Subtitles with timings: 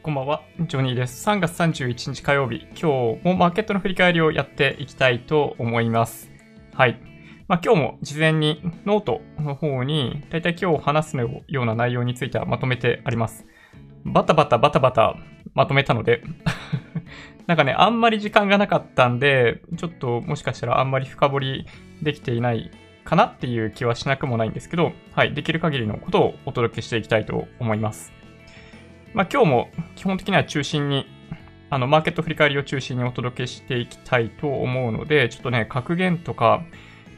[0.00, 1.28] こんばんは、ジョニーです。
[1.28, 6.30] 3月31日火曜日、今日もマーケットの振り返りをやっていきたいと思います。
[6.72, 7.00] はい。
[7.48, 13.44] まあ、今日も事前にノートの方に、だいたい今日話すような内容についてはまとめてあります。
[14.04, 15.16] バタバタバタバタ
[15.52, 16.22] まとめたので、
[17.48, 21.66] なんかね、あんまり時間がなかったんで、ちょっともしかしたらあんまり深掘り
[22.02, 22.70] できていない
[23.04, 28.17] かなっていう気はしなくもないんですけど、はい、できる限りのことをお届けしていきたいと思います。
[29.18, 31.04] まあ、今日も基本的には中心に、
[31.70, 36.62] あの、マーケット振り返りを中心にお届けしていきたいと思うので、ちょっとね、格言とか、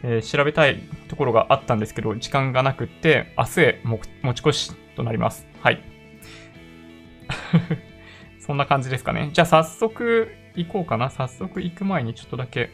[0.02, 3.98] えー調べたいところがあったんですけど、時間がなくって、明日へ持
[4.32, 5.46] ち越しとなります。
[5.60, 5.82] はい。
[8.40, 9.28] そんな感じですかね。
[9.34, 11.10] じゃあ早速行こうかな。
[11.10, 12.70] 早速行く前にちょっとだけ、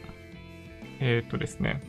[1.01, 1.81] えー、っとですね。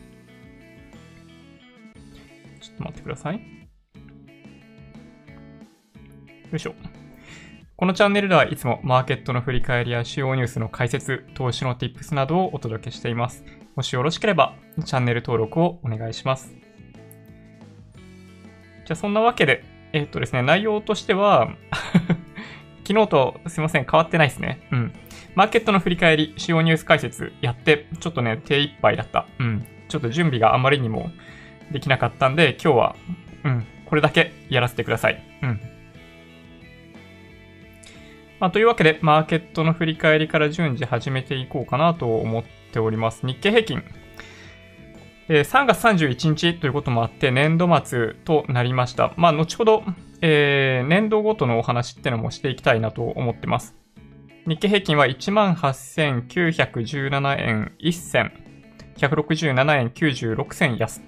[2.61, 3.37] ちょっと待ってください。
[3.37, 3.41] よ
[6.53, 6.75] いしょ。
[7.79, 13.45] このチャンネルではいつもマーケットの振り返りや主要ニュースの解説、投資の tips などをお届けしています。
[13.77, 16.53] もしよろしければ、チャンネル登録をお願いします。
[17.95, 19.63] じゃあそんなわけで、
[19.93, 21.55] えーっとですね、内容としては、
[22.85, 24.67] 昨日とすいません、変わってないですね。
[24.73, 24.93] うん。
[25.37, 29.29] マーケットの振り返り、主要ニュース解説やって、ちょっとね、手一杯だった。
[29.39, 29.65] うん。
[29.89, 31.13] ちょっと準備があまりにも
[31.71, 32.97] できなかったんで、今日は、
[33.45, 35.23] うん、これだけやらせてください。
[35.43, 35.78] うん。
[38.41, 43.27] まあ、というわけで、マーケットの振り返りから順次始めていこうかなと思っております。
[43.27, 43.83] 日経平均。
[45.29, 49.13] えー3月31日ということもあって、年度末となりました。
[49.17, 49.83] まあ、後ほど、
[50.21, 53.75] えー年度ごとのお話ってのもしていきたいなと思ってます。
[54.47, 58.33] 日経平均は18,917円1銭、
[58.97, 61.01] 167円96銭安。
[61.01, 61.03] ん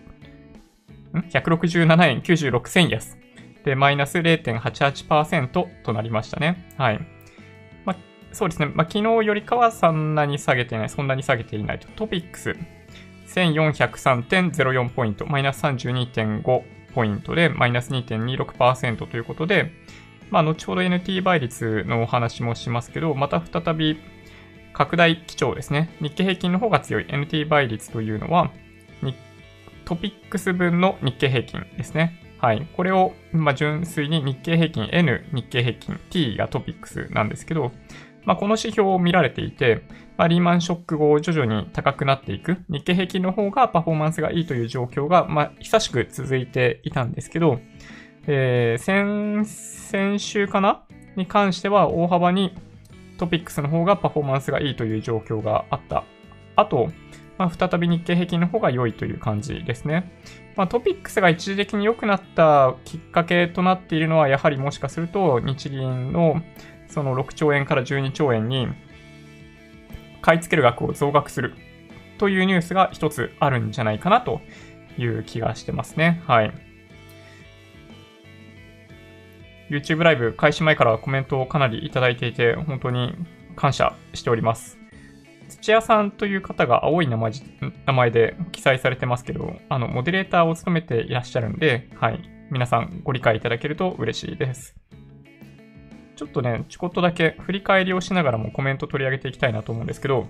[1.30, 3.16] ?167 円96銭安。
[3.64, 6.72] で、マイナス0.88%となりましたね。
[6.76, 7.00] はい。
[8.32, 8.70] そうですね。
[8.74, 11.88] まあ、昨日よりかはそんなに下げてない、そんなに下げていないと。
[11.96, 12.56] トピックス、
[13.26, 16.62] 1403.04ポイント、マイナス32.5
[16.94, 19.72] ポイントで、マイナス2.26%ということで、
[20.30, 24.00] まあ、後ほど NT 倍率のお話もしますけど、また再び
[24.72, 25.90] 拡大基調ですね。
[26.00, 28.50] 日経平均の方が強い NT 倍率というのは、
[29.84, 32.16] トピックス分の日経平均ですね。
[32.38, 32.64] はい。
[32.76, 37.72] これを、まあ、純粋に日経平均 N、日経平均 T がトピックスなんですけど、
[38.24, 39.82] まあ、この指標を見られていて、
[40.16, 47.60] まあ、リーマンショック後徐々に高くなっていく、日経平均の方がパフォーマンスがいいという状況が、まあ、久しく続いていたんですけど、
[48.26, 50.82] えー先、先週かな？
[51.16, 52.54] に関しては大幅に
[53.18, 56.04] トピックスの方がパフォーマンスがいいという状況があった。
[56.56, 56.90] あと、
[57.38, 60.12] まあ、再び日経平均の方が良いという感じですね。
[60.56, 66.42] まあ、トピックスが一時的に良くなったきっかけとなっているのは、やはりもしかすると日銀の
[66.90, 68.68] その6兆円から12兆円に
[70.20, 71.54] 買い付ける額を増額する
[72.18, 74.40] というニュースが一つあるんじゃないかなと
[74.98, 76.22] いう気がしてますね。
[76.26, 76.52] はい。
[79.70, 83.14] YouTube ライブ開始前からコメントをかなりいただいていて、本当に
[83.56, 84.78] 感謝しております。
[85.48, 87.32] 土屋さんという方が青い名前
[87.86, 92.20] 名前で記載されてますけど、あの、モデレーターを務めていらっしゃるんで、はい。
[92.50, 94.76] 皆さんご理解いただけると嬉しいです。
[96.20, 100.26] ちょっとね、ちょこっとだけ振り返りをしながらもコメント取り上げていきたいなと思うんですけど、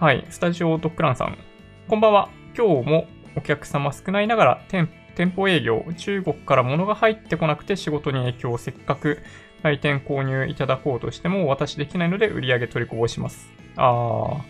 [0.00, 0.26] はい。
[0.28, 1.38] スタジオドッグランさん。
[1.86, 2.30] こんばんは。
[2.58, 3.06] 今日も
[3.36, 4.88] お客様少ないながら店
[5.36, 9.20] 舗営業、中国から物が入ってこなくて仕事に影響せっかく
[9.62, 13.52] 来店購入いただこうとしても私できないので売り上げ取りこぼします。
[13.76, 14.40] あー、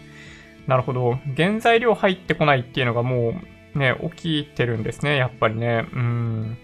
[0.66, 1.18] なるほど。
[1.36, 3.38] 原材料入ってこないっていうのがも
[3.74, 5.18] うね、起きてるんですね。
[5.18, 5.86] やっぱりね。
[5.92, 6.56] うん。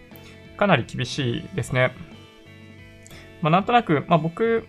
[0.56, 1.92] かなり厳しいですね。
[3.42, 4.66] まあなんとなく、まあ僕、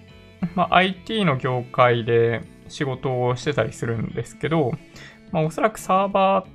[0.55, 4.71] まあ IT の業界で仕事をしてたりするんですけど、
[5.31, 6.45] まあおそらくサーバ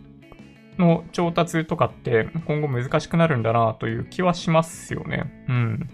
[0.79, 5.45] ーの調達とかって今後難しくなるんだなという気はしますよね。
[5.49, 5.89] うん。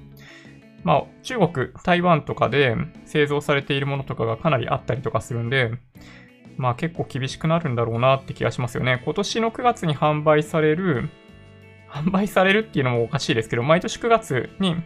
[0.84, 5.70] まあ中国、台湾とかで製造されているものとかがかなりあったりとかするんで、
[6.56, 9.00] まあ結構厳しくなるんだろうなって気がしますよね。
[9.04, 11.08] 今年の9月に販売される、
[11.88, 14.76] 販売されるっていうのもおかしいですけど、毎年9月に、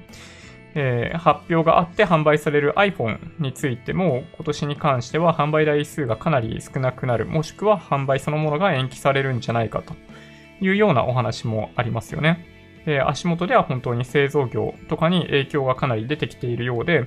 [0.77, 9.95] えー発表があって販売される iPhone についても今年に関しては販売台数がかなり少なくなるもしくは販売そのものが延期されるんじゃないかと
[10.61, 12.47] いうようなお話もありますよね。
[12.85, 17.01] で足元では本当に製造業とかに影響がかなり出てきているようで、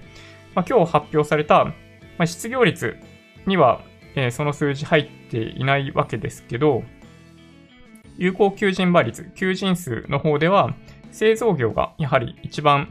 [0.55, 1.73] まあ、今日発表された、ま
[2.19, 2.97] あ、失業率
[3.45, 3.81] には、
[4.15, 6.83] えーその数字入っていないわけですけど、
[8.17, 10.75] 有効求人倍率、求人数の方では
[11.11, 12.89] 製造業がやはり一番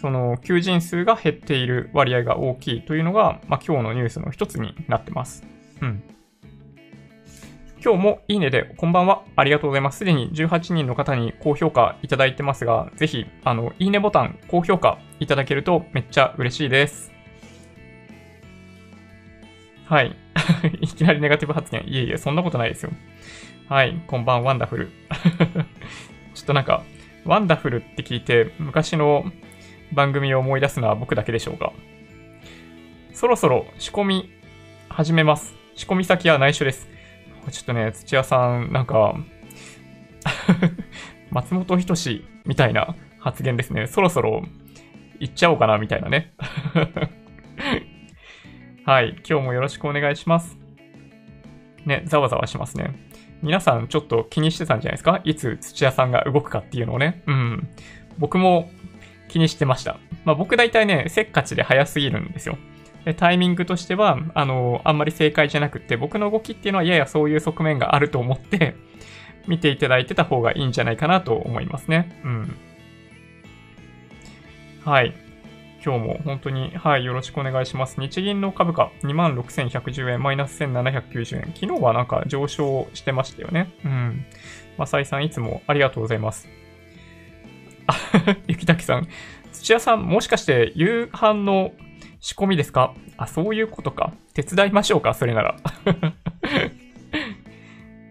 [0.00, 5.44] その求人数が減っている割合が大きいというのが、まあ、今日のニュースの一つになってます。
[5.82, 6.02] うん。
[7.82, 9.24] 今日もいいねで、こんばんは。
[9.34, 9.98] ありがとうございます。
[9.98, 17.12] すでに18人の方に高評価いただいてますが、ぜひ、あの、いいねボタン、高評価いただけるとめっちゃ嬉しいです。
[19.86, 20.16] はい。
[20.80, 21.82] いきなりネガティブ発言。
[21.88, 22.90] いえいえ、そんなことないですよ。
[23.68, 24.00] はい。
[24.06, 24.90] こんばんワンダフル。
[26.34, 26.84] ちょっとなんか、
[27.24, 29.24] ワンダフルって聞いて、昔の
[29.92, 31.72] 番組を思い出すのは僕だけでしょうか。
[33.12, 34.30] そろそろ仕込み
[34.88, 35.54] 始めます。
[35.74, 36.88] 仕込み先は内緒です。
[37.50, 39.14] ちょっとね、土屋さん、なんか
[41.30, 43.86] 松本人志みたいな発言ですね。
[43.86, 44.42] そろそろ
[45.18, 46.32] 行っちゃおうかな、みたいなね
[48.84, 49.16] はい。
[49.28, 50.56] 今日もよろしくお願いします。
[51.84, 52.90] ね、ざわざわしますね。
[53.42, 55.20] 皆さんちょっと気にしてたんじゃないですか？
[55.24, 57.22] いつ土屋さんが動くかっていうのをね。
[57.26, 57.68] うん。
[58.18, 58.70] 僕も
[59.28, 59.98] 気にしてました。
[60.24, 62.58] まあ僕大体ね、せっかちで早すぎるんですよ。
[63.04, 68.74] でタイミングとしては、あの、あんまり正解じゃなくって、僕の動きっていうのはややそういう側面があると思って
[69.46, 72.20] 見ていただいてた方がいいんじゃないかなと思いますね。
[72.24, 72.56] うん。
[74.84, 75.14] はい。
[75.84, 78.00] 今日も本当に、はい、よろしくお願いします。
[78.00, 81.52] 日銀の株価26,110円、マイナス1,790円。
[81.54, 83.72] 昨日はなんか上昇してましたよね。
[83.84, 84.26] うん。
[84.76, 86.48] マサイさんいつもありがとうございます。
[87.88, 87.94] あ、
[88.46, 89.08] ゆきたきさん。
[89.52, 91.72] 土屋さん、もしかして夕飯の
[92.20, 92.94] 仕込みですか？
[93.16, 94.12] あ、そういうことか。
[94.34, 95.14] 手伝いましょうか？
[95.14, 95.56] それなら。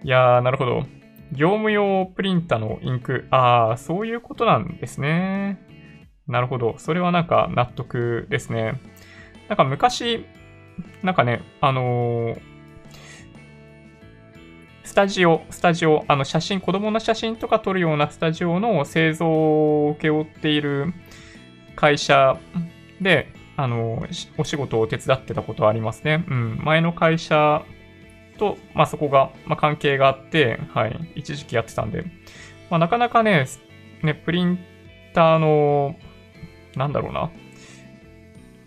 [0.03, 0.83] いやー、なるほど。
[1.31, 3.27] 業務用プリンタのインク。
[3.31, 5.59] あー、そういうことなんですね。
[6.27, 6.75] なるほど。
[6.77, 8.81] それはなんか納得ですね。
[9.47, 10.25] なんか昔、
[11.03, 12.41] なんかね、あのー、
[14.97, 20.91] タジオ、スタジオ、あの写真、子供の写真とか撮るようなスタジオの製造を請け負っている
[21.75, 22.39] 会社
[22.99, 24.07] で、あの、
[24.39, 26.25] お仕事を手伝ってたことはありますね。
[26.27, 26.61] うん。
[26.63, 27.63] 前の会社
[28.39, 32.03] と、まあ、そこが、まあ、関係があって、はい、一時期やってたんで、
[32.71, 33.45] まあ、なかなかね、
[34.01, 34.57] ね、プリン
[35.13, 35.95] ターの
[36.75, 37.29] なんだろうな。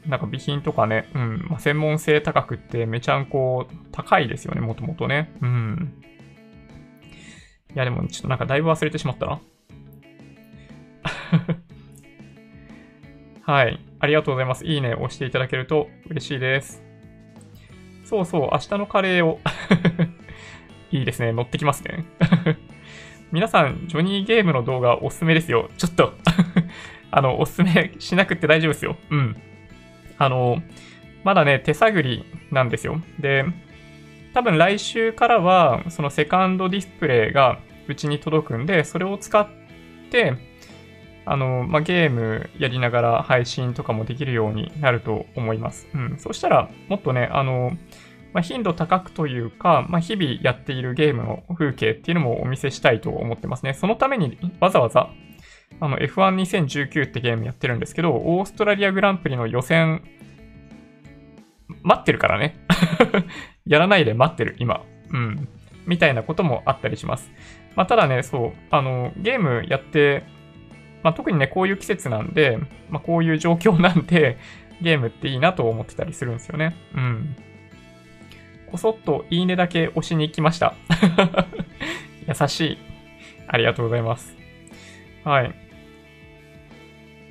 [0.07, 5.33] なんか備品とかね、うん、まあ、専門性高くってめちゃんこ高いですよね、もともとね。
[5.43, 6.05] うん。
[7.75, 9.41] いや、でもちょっとなんかだいぶ忘れてしまったな。
[13.43, 13.81] はい。
[13.99, 14.65] ありがとうございます。
[14.65, 16.83] いいね押していただけると嬉しいです。
[18.05, 19.41] そうそう、明日のカレーを
[20.91, 21.33] いいですね。
[21.33, 22.05] 乗ってきますね。
[23.31, 25.71] 皆さん、ジョニーゲームの動画おすすめですよ。
[25.77, 26.15] ちょっと
[27.13, 28.97] あの、おすすめしなくて大丈夫ですよ。
[29.11, 29.37] うん。
[30.19, 30.63] あの、
[31.25, 33.01] まだね、手探りなんですよ。
[33.19, 33.45] で、
[34.35, 39.49] 多分来週からは、そのセカンドディスプレイがうちに届くんで、それを使っ
[40.11, 40.35] て、
[41.27, 45.89] あの、まあ、ゲームやりながら配信とかもできるようになると思います。
[45.95, 46.17] うん。
[46.19, 47.73] そしたら、もっとね、あの、
[48.33, 53.75] まあ、頻度高くというか、まあ、日々やっているゲームの風景っていうのもお見せしたいと思ってますね。
[53.75, 55.11] そのためにわざわざ
[55.81, 60.03] あの F12019 ってゲームやってるんですけど、オーストラリアグランプリの予選、
[61.83, 62.57] 待ってるからね。
[63.67, 64.83] やらないで待ってる、今。
[65.11, 65.49] うん。
[65.87, 67.31] みたいなこともあったりします。
[67.77, 70.25] まあ、ただね、そう、あの、ゲームやって、
[71.03, 72.59] まあ、特にね、こういう季節なんで、
[72.91, 74.39] まあ、こういう状況なんで、
[74.83, 76.75] ゲームっていいなと思ってたりするんですよね。
[76.95, 77.37] うん。
[78.71, 80.75] こそっといいねだけ押しに行きました。
[82.27, 82.79] 優しい。
[83.47, 84.35] ありがとうございます。
[85.25, 85.55] はい。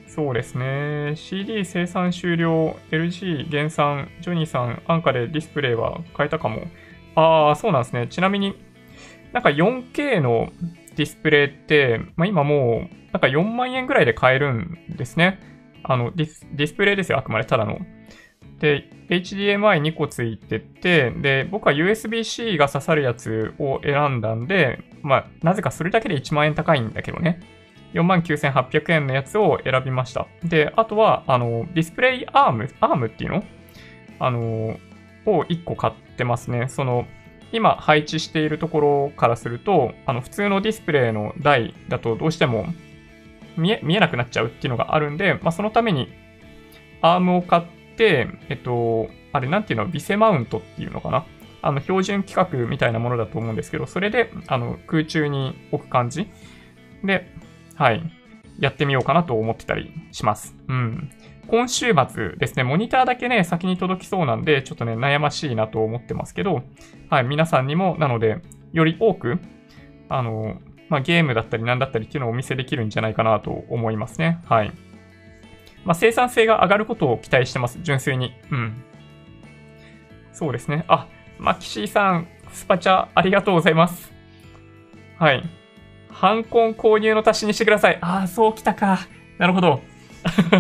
[0.10, 1.14] そうですね。
[1.16, 6.64] CD 生産終了、LG 減産、ジョニーさん、安価でディスプレイは変えたかも。
[7.16, 8.08] ああ、そうなんですね。
[8.08, 8.56] ちなみに、
[9.34, 10.52] なんか 4K の
[10.96, 15.40] ディスプレイって、まあ、今もう、なんか4万円ぐらいで買えるんですね。
[15.84, 17.80] あのディス、ディスプレイですよ、あくまでただの。
[18.60, 27.40] で、HDMI2 個ついてて、で、僕は USB-C が刺さるやつを選んだんで、まあ、なぜかそれだけで1万円高いんだけどね。
[27.94, 30.28] 49,800円のやつを選びました。
[30.44, 33.44] で、あとは、あの、ディスプレイアーム、アームっていうの？
[34.20, 34.78] あの、
[35.26, 36.68] を1個買ってますね。
[36.70, 37.06] その、
[37.52, 42.68] 今配置しているところからすると、あの、普通のディスプレイの台だとどうしても
[43.58, 46.10] 見え、見えなくなっちゃうっていうのがあるんで、まあ、そのために、
[47.02, 47.64] アームを買っ
[47.98, 51.26] て、えっと、あれなんていうの、 VESA マウントっていうのかな？
[51.62, 56.30] あの、標準規格みたいなものだと思うんですけど、それで、あの、空中に置く感じ
[57.04, 57.28] で、
[57.80, 58.04] はい、
[58.60, 60.54] やってみようかなと思ってたりします。
[60.68, 61.10] うん。
[61.48, 66.64] 今週末ですね、モニターだけね、先に届きそうなんで、ちょっとね、悩ましいなと思ってますけど、
[67.10, 68.42] はい、皆さんにも、なので、
[68.74, 69.40] より多く、
[70.10, 70.60] あの、
[70.90, 74.42] まあ、ゲームだったり何だったりっていうのをお見せできるんじゃないかなと思いますね。
[74.46, 74.74] はい。
[75.86, 77.80] まあ、生産性が上がることを期待してます。
[77.82, 78.34] 純粋に。
[78.52, 78.84] うん。
[80.34, 80.84] そうですね。
[80.90, 81.08] あ、
[81.38, 84.12] マキシーさん、スパチャありがとうございます。
[85.18, 85.59] はい。
[86.20, 87.98] ハンコン購入の足しにしてください。
[88.02, 89.08] ああ、そうきたか。
[89.38, 89.82] なるほど。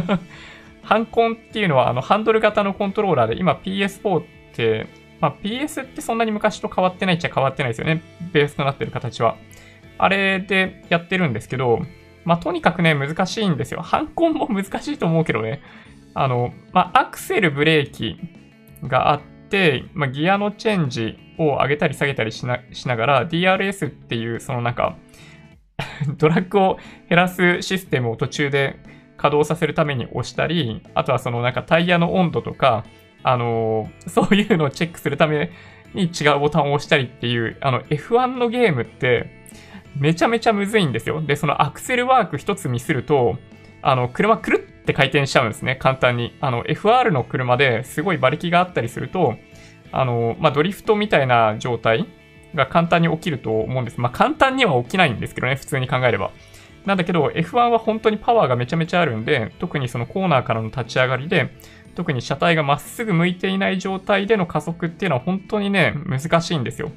[0.83, 4.23] ハンコンっていうのは、あの、ハンドル型のコントローラーで、今 PS4 っ
[4.53, 4.87] て、
[5.19, 8.01] まあ、PS ってそんなに昔と変わってないっちゃ変わってないですよね。
[8.31, 9.35] ベースとなってる形は。
[9.97, 11.81] あれでやってるんですけど、
[12.23, 13.81] まあ、とにかくね、難しいんですよ。
[13.81, 15.61] ハンコンも難しいと思うけどね。
[16.13, 18.17] あの、まあ、アクセル、ブレーキ
[18.83, 24.95] があって、まあ、ギアのチェンジを上げたり下げたりしなしながら、DRS っていう、そのなんか
[26.17, 26.79] ドラッグを
[27.09, 28.79] 減らすシステムを途中で
[29.17, 32.85] 稼働させるために押したり、あとはそのなんかタイヤの温度とか、
[33.23, 35.51] あのー、 そういうのをチェックするため
[35.93, 39.39] に違うボタンを押したりっていう、あの F1 のゲームって
[39.95, 41.21] めちゃめちゃむずいんですよ。
[41.21, 43.37] で、そのアクセルワーク一つミスると、
[43.81, 46.35] あの、車くるって回転しちゃうんですね、簡単に。
[46.41, 49.37] あの、FR の車ですごい馬力があったりすると、
[49.91, 52.05] あの、まあ、ドリフトみたいな状態
[52.55, 53.99] が簡単に起きると思うんです。
[53.99, 56.31] まあ、簡単には起きないんですけどね、普通に考えれば。
[56.85, 61.53] なんだけど、F1 は本当にパワーがめちゃめちゃあるんで、特にそのコーナーからの立ち上がりで、
[61.95, 66.91] 特に車体がまっすぐ向いていない状態での加速っていうのは本当にね、難しいんですよ。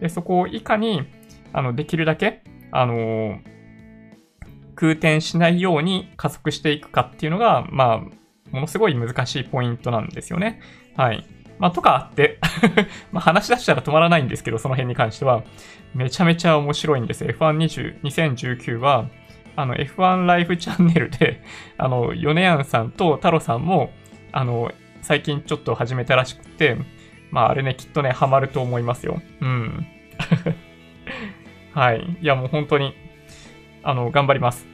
[0.00, 1.04] で、そこをいかに、
[1.52, 3.38] あの、できるだけ、あのー、
[4.74, 7.98] 空転しないように加速していくかっていうのが、まあ、
[8.50, 10.60] ものすごい難しいポイントなんですよね。
[10.96, 11.26] はい。
[11.58, 12.38] まあ、とかあって
[13.12, 15.42] まあ話し出したら止まらないんですけど、その辺に関しては、
[15.94, 17.24] めちゃめちゃ面白いんです。
[17.24, 19.06] F120、2019は、
[19.56, 21.42] あの、F1 ライフチャンネルで、
[21.78, 23.92] あの、ヨネヤンさんと太郎さんも、
[24.30, 24.70] あの、
[25.02, 26.76] 最近ちょっと始めたらしくて、
[27.30, 29.20] まあ、あれね、きっとね、ハマると思いますよ。
[29.40, 29.86] うん。
[31.74, 32.16] はい。
[32.20, 32.94] いや、もう本当に、
[33.82, 34.66] あの、頑張ります。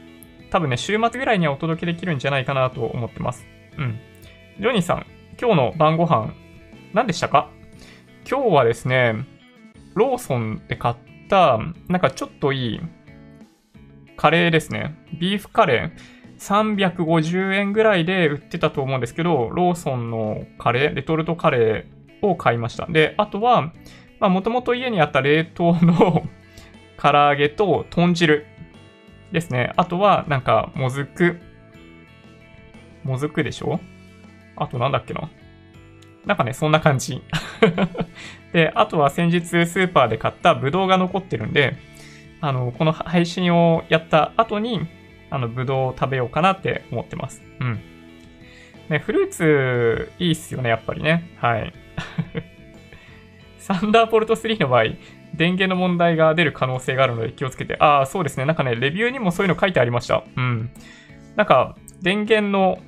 [0.51, 3.45] 多分ね、週末ぐらいにはお届けできるんじゃないかなと思ってます。
[3.77, 3.99] うん。
[4.59, 5.05] ジョニーさん、
[5.39, 6.33] 今日の晩ご飯、
[6.95, 7.49] 何でしたか？
[8.27, 9.25] 今日はですね、
[9.95, 10.95] ローソンで買っ
[11.27, 11.59] た、
[11.89, 12.81] なんかちょっといい
[14.15, 14.95] カレーですね。
[15.19, 16.15] ビーフカレー。
[16.37, 22.85] 350円ぐらいで売ってたと思うんですけど、ローソンのカレー、レトルトカレーを買いました。
[22.87, 23.73] で、あとは、
[24.21, 26.23] まあ、もともと家にあった冷凍の
[26.97, 28.45] 唐揚げと豚汁
[29.33, 29.73] ですね。
[29.75, 31.41] あとは、なんか、もずく。
[33.03, 33.81] もずくでしょ？
[34.55, 35.29] あとなんだっけな？
[36.25, 37.21] なんかね、そんな感じ。
[38.53, 41.75] で、あとは先日スーパーで買ったブドウが残ってるんで、
[42.41, 44.87] あの、この配信をやった後に、
[45.29, 47.41] あの、ブドウを食べようかなって思ってます。
[47.59, 47.79] うん。
[48.89, 51.31] ね、フルーツ、いいっすよね、やっぱりね。
[51.37, 51.73] はい。
[53.57, 54.83] サンダーボルト3の場合、
[55.33, 57.77] 電源の問題が出る可能性があるので気をつけて。
[57.79, 58.45] ああ、そうですね。
[58.45, 60.23] なんかね、レビューにもそういうの書いてありました。
[60.35, 60.69] うん。
[61.35, 62.79] なんか、電源の、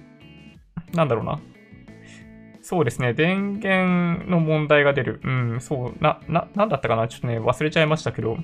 [0.93, 1.39] なんだろうな。
[2.69, 3.13] そうですね。
[3.13, 5.21] 電源の問題が出る。
[5.23, 7.07] うん、そう、な、な、なんだったかな？
[7.07, 8.37] ちょっとね、忘れちゃいましたけど。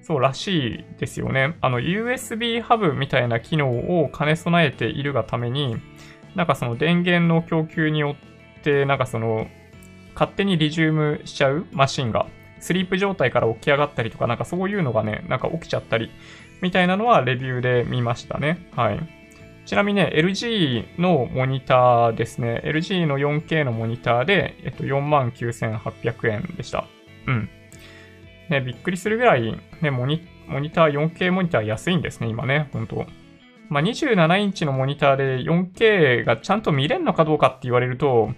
[0.00, 1.58] そうらしいですよね。
[1.60, 3.68] あの、USB ハブみたいな機能
[4.02, 5.76] を兼ね備えているがために、
[6.34, 8.16] なんかその電源の供給によ
[8.58, 9.46] って、なんかその、
[10.14, 12.24] 勝手にリジュームしちゃうマシンが、
[12.58, 16.10] スリープ状態から起き上がったりとか、なんかそういうのがね、なんか起きちゃったり、
[16.62, 18.66] みたいなのはレビューで見ましたね。
[18.74, 19.21] はい。
[19.64, 22.62] ちなみにね、LG のモニターですね。
[22.64, 26.86] LG の 4K のモニターで、えっと、49,800円でした。
[27.26, 27.48] うん。
[28.48, 33.06] ね、びっくりするぐらい、ね、モニモニター、4K モニター安いんですね、今ね、ほんと。
[33.68, 38.32] まあ、27インチのモニターで 4K がちゃんと見れるのかどうかって言われると、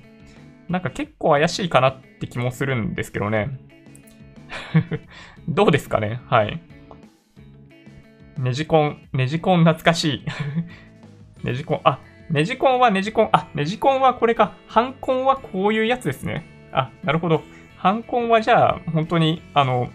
[0.69, 3.59] なんか結構怪しいかなって気もするんですけどね。
[5.49, 6.21] どうですかね？
[6.27, 6.61] はい。
[8.39, 10.25] ネジコン、ネジコン懐かしい
[11.45, 14.57] ネジコン、あ、ネジコンはネジコン、あ、ネジコンはこれか。
[14.67, 16.47] ハンコンはこういうやつですね。
[16.73, 17.43] あ、なるほど。
[17.77, 19.91] ハンコンはじゃあ、本当に、あの、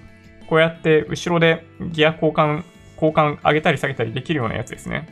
[0.48, 2.64] こうやって後ろでギア交換、
[2.96, 5.08] 交換上げたり下げたりできるようなやつですね。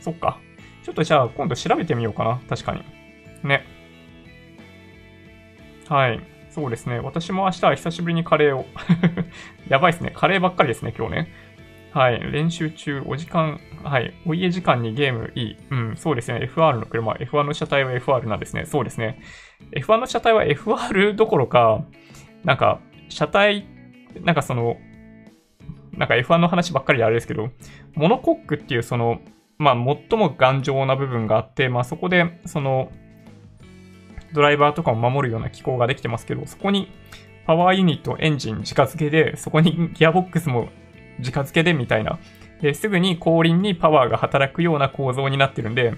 [0.00, 0.38] そっか。
[0.84, 2.40] ちょっとじゃあ今度調べてみようかな。
[2.48, 2.84] 確かに。
[3.42, 3.64] ね。
[5.88, 6.20] はい。
[6.50, 7.00] そうですね。
[7.00, 8.66] 私も明日は久しぶりにカレーを
[9.68, 10.12] やばいですね。
[10.14, 11.28] カレーばっかりですね、今日ね。
[11.92, 12.20] はい。
[12.32, 14.12] 練習中、お時間、はい。
[14.26, 15.56] お家時間にゲームいい。
[15.70, 16.50] うん、そうですね。
[16.54, 18.66] FR の車、F1 の車体は FR なんですね。
[18.66, 19.20] そうですね。
[19.72, 21.84] F1 の車体は FR どころか、
[22.44, 23.66] なんか、車体、
[24.22, 24.76] なんかその、
[25.92, 27.50] なんか F1 の話ばっかりであれですけど、
[27.94, 29.20] モノコックっていうその、
[29.58, 32.90] まあ最も頑丈な部分があって、まあそこで、その、
[34.32, 36.92] ドライバーとかを守るような機構ができてますけど、そこに
[37.46, 40.68] パワーユニット、エンジン直付けで、そこにギアボックスも
[41.20, 42.18] 直付けでみたいな。
[42.60, 45.94] で、すぐに後輪にパワーが働くような構造になってるんで、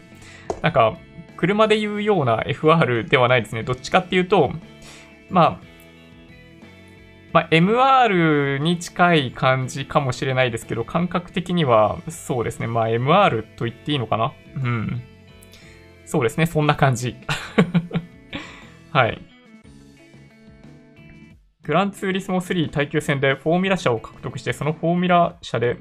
[0.62, 0.96] なんか、
[1.36, 3.62] 車で言うような FR ではないですね。
[3.62, 4.52] どっちかっていうと、
[5.30, 5.68] まあ、
[7.32, 12.66] まあ、MR に近い感じかもしれないですけど、感覚的には、そうですね。
[12.66, 15.02] まあ、MR と言っていいのかなうん。
[16.04, 16.46] そうですね。
[16.46, 17.16] そんな感じ。
[18.90, 19.20] はい。
[21.68, 25.76] グランツーリスモ3耐久戦でフォーミュラ車を獲得して、そのフォーミュラ車で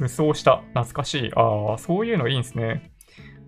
[0.00, 0.64] 無双した。
[0.74, 1.30] 懐かしい。
[1.36, 2.90] ああ、そういうのいいんですね。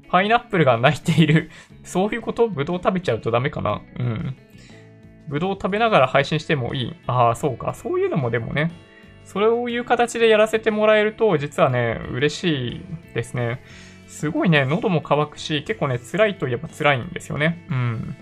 [0.08, 1.50] パイナップルが泣いている。
[1.82, 2.46] そういうこと？
[2.46, 3.82] ブドウ食べちゃうとダメかな？
[3.98, 4.36] うん。
[5.26, 6.94] ぶどう食べながら配信してもいい。
[7.08, 7.74] ああ、そうか。
[7.74, 8.70] そういうのもでもね、
[9.24, 13.64] それをいう形でやらせてもらえると、実はね、嬉しいですね。
[14.06, 17.66] すごいね、喉も渇くし、結構ね、辛いといえば辛いんですよね。
[17.68, 18.16] うん。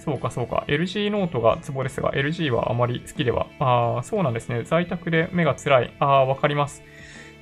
[0.00, 0.64] そうか、そうか。
[0.66, 3.46] LG ノートがツボですが、LG はあまり好きでは。
[3.58, 4.64] ああ、そうなんですね。
[4.64, 5.94] 在宅で目が辛い。
[6.00, 6.82] ああ、わかります。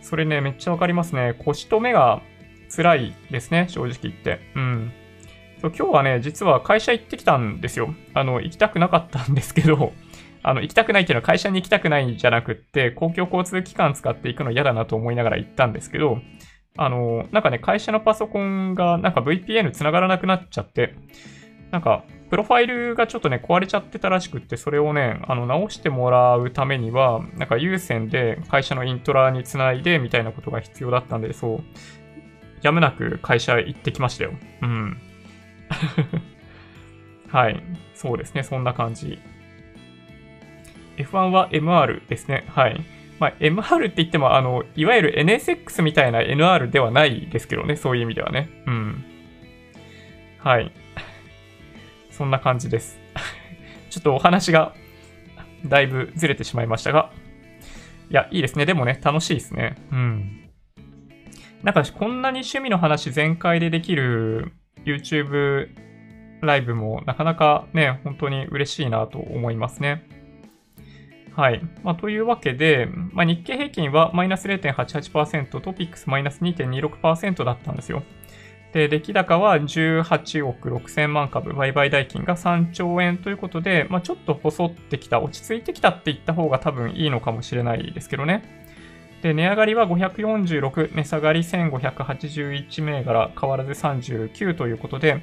[0.00, 1.34] それね、めっちゃわかりますね。
[1.44, 2.20] 腰と目が
[2.74, 4.40] 辛いですね、正直言って。
[4.56, 4.92] うん。
[5.60, 7.94] そう今日はね、実は会社行ってきたんですよ。
[8.14, 9.92] あの、行きたくなかったんですけど、
[10.42, 16.18] あの、行きたくないっていうのは会社に行きたくないんじゃなくって、公共交通機関使って行くの嫌だなと思いながら行ったんですけど、
[16.76, 20.94] あの、なんかね、会社のパソコンがなんか VPN 繋がらなくなっちゃって、
[21.70, 31.60] なんか、プロファイルがちょっとね、壊れちゃってたらしくって、それをね、あの、直してもらうためには、なんか有線で会社のイントラにつないでみたいなことが必要だったんで、そう、
[32.62, 34.32] やむなく会社行ってきましたよ。
[34.62, 34.98] うん。
[37.28, 37.62] はい。
[37.94, 38.42] そうですね。
[38.42, 39.18] そんな感じ。
[40.96, 42.44] F1 は MR ですね。
[42.48, 42.80] はい。
[43.18, 47.76] まあ、MR って言っても、あの、いわゆる NSX みたいな NR ではないですけどね。
[47.76, 48.48] そういう意味ではね。
[48.66, 49.04] うん。
[50.38, 50.72] はい。
[52.18, 52.98] そんな感じです。
[53.90, 54.74] ちょっとお話が
[55.64, 57.12] だいぶずれてしまいましたが。
[58.10, 58.66] いや、いいですね。
[58.66, 59.76] でもね、楽しいですね。
[59.92, 60.40] うん。
[61.62, 64.52] なんか、こんなに趣味の話全開でできる
[64.84, 65.68] YouTube
[66.40, 70.04] ライブもなかなかね、本当に嬉しいなと思いますね。
[71.36, 71.62] はい。
[71.84, 78.02] まあ、というわけで、まあ、日経平均はマイナス0.88%、トピックスマイナス2.26%だったんですよ。
[78.72, 88.42] で、出来高は18億6000万株、売買代金が3兆円ということで、まあ、ちょっと細ってきた、落ち着いてきたって言った方が多分いいのかもしれないですけどね。
[89.22, 95.22] で、値上がりは546、値下がり1581銘柄、変わらず39ということで、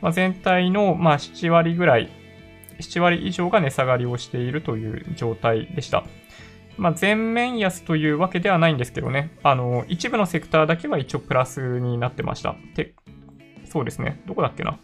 [0.00, 2.08] まあ、全体のま7割ぐらい、
[2.80, 6.04] 7割以上が値下がりをしているという状態でした。
[6.78, 12.54] まあ、全面安というわけではないんですけどね、あの、一部のセクターだけは一応プラスになってました。
[12.74, 12.94] で、
[13.64, 14.22] そうですね。
[14.26, 14.78] どこだっけな？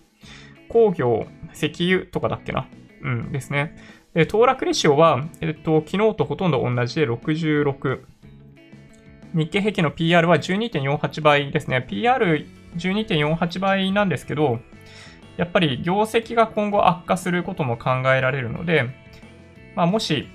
[0.68, 2.66] 工業、石油とかだっけな？
[3.02, 3.76] うんですね。
[4.14, 8.00] で、騰落レシオは、えっと、昨日とほとんど同じで66。
[9.34, 11.86] 日経平均の PR は12.48倍ですね。
[11.88, 14.60] PR12.48 倍なんですけど、
[15.36, 18.90] やっぱり業績が今後悪化することも考えられるので、
[19.74, 20.28] まあ、もし、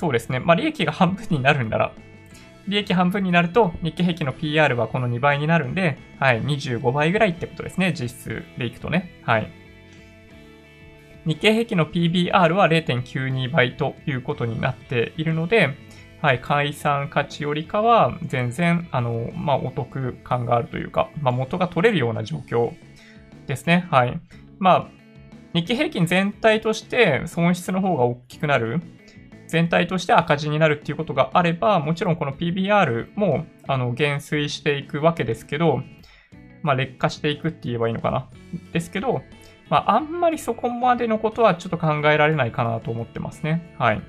[0.00, 1.92] そうですね、まあ、利益が半分になるんなら、
[2.66, 9.20] 利益半分になると、日経平均の PR はこの2倍になるんで、はい、25倍ぐらいってことですね、実質でいくとね。
[9.24, 9.52] はい。
[11.26, 15.74] 日経平均の PBR は0.92倍ということになっているので、
[16.22, 22.72] はい、解散価値よりかは、全然、あの、まあ、お得感があるというか、まあ、元が取れるような状況
[23.46, 23.86] ですね。
[23.90, 24.18] はい。
[24.58, 25.00] まあ、
[25.52, 28.80] 日経平均全体として損失の方が大きくなる、
[29.50, 35.82] 全体として赤字になるっていうことがあれば、もちろんこの PBR も、あの、減衰していくわけですけど、
[36.62, 38.28] まあ、劣化していくって言えばいいのかな。
[38.72, 39.22] ですけど、
[39.68, 43.74] まあ、あんまりそこまでのことはちょっと考えられないかなと思ってますね。
[43.78, 44.02] はい。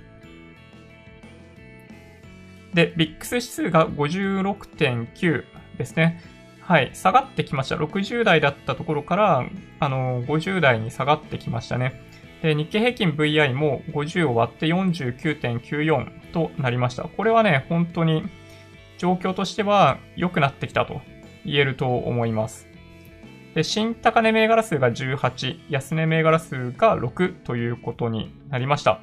[2.74, 5.44] で、ビックス指数が56.9
[5.78, 6.22] ですね。
[6.62, 7.76] はい、下がってきました。
[7.76, 9.44] 60台だったところから、
[9.80, 12.11] あの、50台に下がってきましたね。
[12.42, 17.04] で、日経平均 VI も50を割って49.94となりました。
[17.04, 18.24] これはね、本当に
[18.98, 21.02] 状況としては良くなってきたと
[21.46, 22.68] 言えると思います。
[23.54, 29.02] で、新高値銘柄数が18、安値銘柄数が6ということになりました。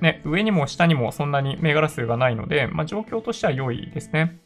[0.00, 4.38] ね、上にも下にもそんなに銘柄数がないので、まあ、状況としては良いですね。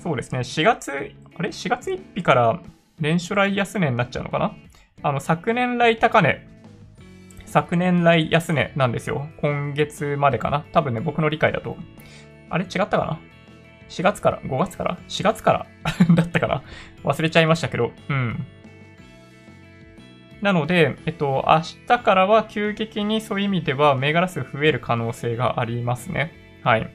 [0.00, 0.90] そうですね、4月、
[1.36, 2.60] あれ ?4 月1日から
[2.98, 4.54] 年初来安値になっちゃうのかな？
[5.02, 6.46] あの、昨年来高値、
[7.54, 9.28] 昨年来安値なんですよ。
[9.40, 11.76] 今月までかな多分ね、僕の理解だと。
[12.50, 12.64] あれ？
[12.64, 13.20] 違ったかな
[13.88, 15.66] ?4 月から ?5 月から ?4 月から？
[16.16, 16.64] だったかな？
[17.04, 17.92] 忘れちゃいましたけど。
[18.08, 18.44] うん。
[20.42, 26.32] なので、えっと、明日からは急激にそういう意味では銘柄数増える可能性がありますね。
[26.64, 26.90] はい。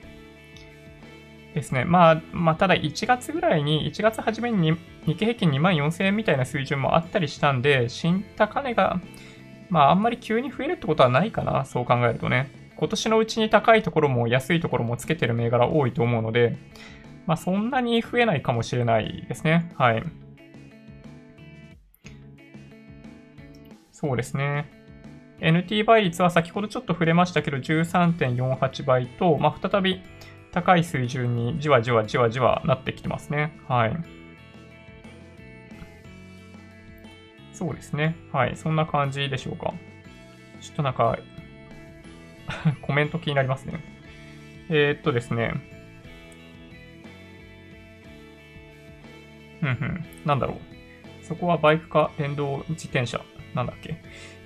[1.53, 1.85] ですね。
[1.85, 4.73] まあ、まあ、ただ1月ぐらいに、1月初めに
[5.05, 8.99] 日経平均2万4000円みたいな水準もあったりしたんで、新高値が、
[9.69, 12.51] まあ、あんまり急に増えるってことはないかな、そう考えるとね。
[12.75, 16.57] 今年のうちに高いところも安いところもつけてる銘柄多いと思うので、
[17.25, 19.71] まあ、そんなに増えないかもしれないですね。
[19.75, 20.03] はい。
[23.91, 24.71] そうですね。
[25.41, 30.01] NT 倍率は先ほどちょっと触れましたけど、13.48倍と、まあ、再び
[30.51, 33.59] 高い水準にじわじわじわじわなってきてますね。
[33.67, 34.18] はい。
[37.59, 38.15] そうですね。
[38.31, 38.55] はい。
[38.55, 39.73] そんな感じでしょうか。
[40.61, 41.19] ちょっとなんか
[42.81, 43.81] コメント気になりますね。
[44.69, 45.51] えー、っとですね。
[49.61, 50.05] うんうん。
[50.23, 51.25] なんだろう。
[51.25, 53.19] そこはバイクか電動自転車。
[53.53, 53.97] なんだっけ。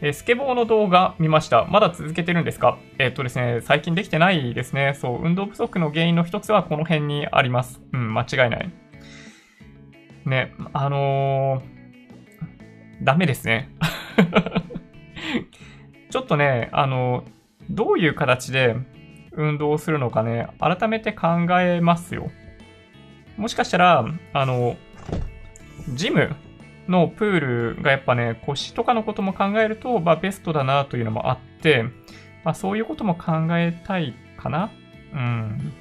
[0.02, 1.66] えー、スケボーの動画見ました。
[1.66, 4.96] まだ続けてるんですかえー、っとですね、最近できてないですね。
[4.96, 7.80] そう、運動不足の原因の一つはこの辺にあります。
[7.94, 8.72] うん、間違いない。
[10.26, 11.73] ね、あのー、
[13.04, 13.70] ダメですね。
[16.10, 17.24] ちょっとね、あの
[17.70, 18.76] どういう形で
[19.32, 21.28] 運動するのかね、改めて考
[21.60, 22.32] えますよ。
[23.38, 24.76] もしかしたら、あの、
[25.90, 26.36] ジム
[26.88, 31.84] のプールがやっぱね、腰とかのことも考えると、まあ、ベストだなというのもあって、
[32.44, 34.70] まあ、そういうことも考えたいかな。
[35.14, 35.74] うん。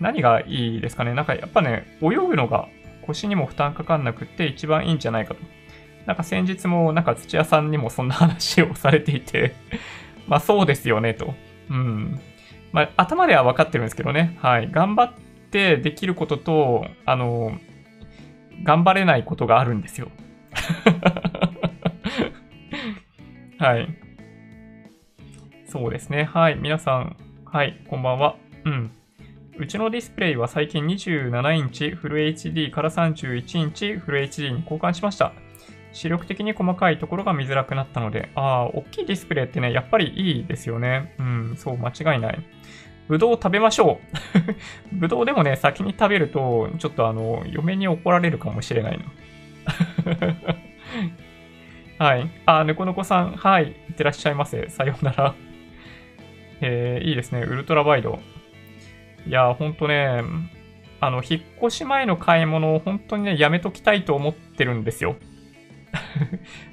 [0.00, 1.14] 何がいいですかね。
[1.14, 2.68] なんかやっぱね、泳ぐのが
[3.06, 5.40] 腰にも負担かかんなくって一番いいんじゃないかと。
[6.06, 9.54] なんか先日もなんか土屋さんにもそんな話をされていて
[10.26, 11.34] まあそうですよねと。
[11.70, 12.20] うん。
[12.72, 14.36] まあ頭では分かってるんですけどね。
[14.40, 14.70] はい。
[14.70, 15.12] 頑張っ
[15.50, 17.58] てできることと、あの、
[18.62, 20.08] 頑張れないことがあるんですよ。
[23.58, 23.88] はい。
[25.66, 26.24] そうですね。
[26.24, 26.56] はい。
[26.56, 28.36] 皆さん、はい、こんばんは。
[28.64, 28.90] うん。
[29.58, 35.32] うちのディスプレイは最近27インチフル HD から31インチフル HD に交換しました。
[35.92, 41.14] 視力的に細かいところが見づらくなったので、ああ、大きいディスプレイってね、やっぱりいいですよね。
[41.18, 42.38] うん、そう、間違いない。
[43.08, 44.00] ぶどう食べましょ
[44.92, 44.94] う。
[44.94, 49.04] ぶどうでもね、先に食べると、ちょっとあの、嫁に怒られるかもしれないな。
[52.06, 52.30] はい。
[52.46, 53.64] あ、猫の子さん、はい。
[53.64, 54.68] いってらっしゃいませ。
[54.68, 55.34] さようなら。
[56.60, 57.40] えー、いいですね。
[57.40, 58.20] ウルトラワイド。
[59.26, 60.22] いや、ほんとね、
[61.00, 65.16] あの、引っ越し前の買い物を本当にね、やめときたいと思ってるんですよ。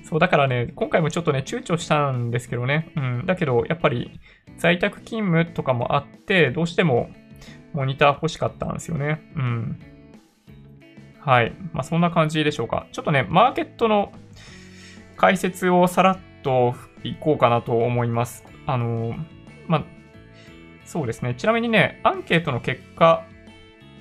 [0.03, 2.91] そう、だからね、今回もちょっとね、躊躇したんですけどね。
[2.95, 3.25] うん。
[3.25, 4.19] だけど、やっぱり、
[4.57, 7.09] 在宅勤務とかもあって、どうしても、
[7.73, 9.21] モニター欲しかったんですよね。
[9.35, 9.79] うん。
[11.19, 11.53] はい。
[11.73, 12.87] まあ、そんな感じでしょうか。
[12.91, 14.11] ちょっとね、マーケットの
[15.17, 18.45] 解説をさらっといこうかなと思います。
[18.65, 19.15] あの、
[19.67, 19.83] まあ、
[20.85, 21.35] そうですね。
[21.35, 23.25] ちなみにね、アンケートの結果、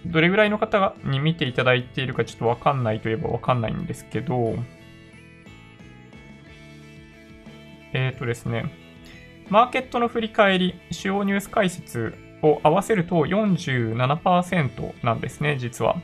[0.07, 4.55] どれぐらいの方に見ていただいているかちょっとわかんないといえばわかんないんですけど、
[7.93, 8.65] えっ、ー、とですね、
[9.49, 15.97] マーケットの振り返り、主要ニュース解説を合わせると47%なんですね、実は。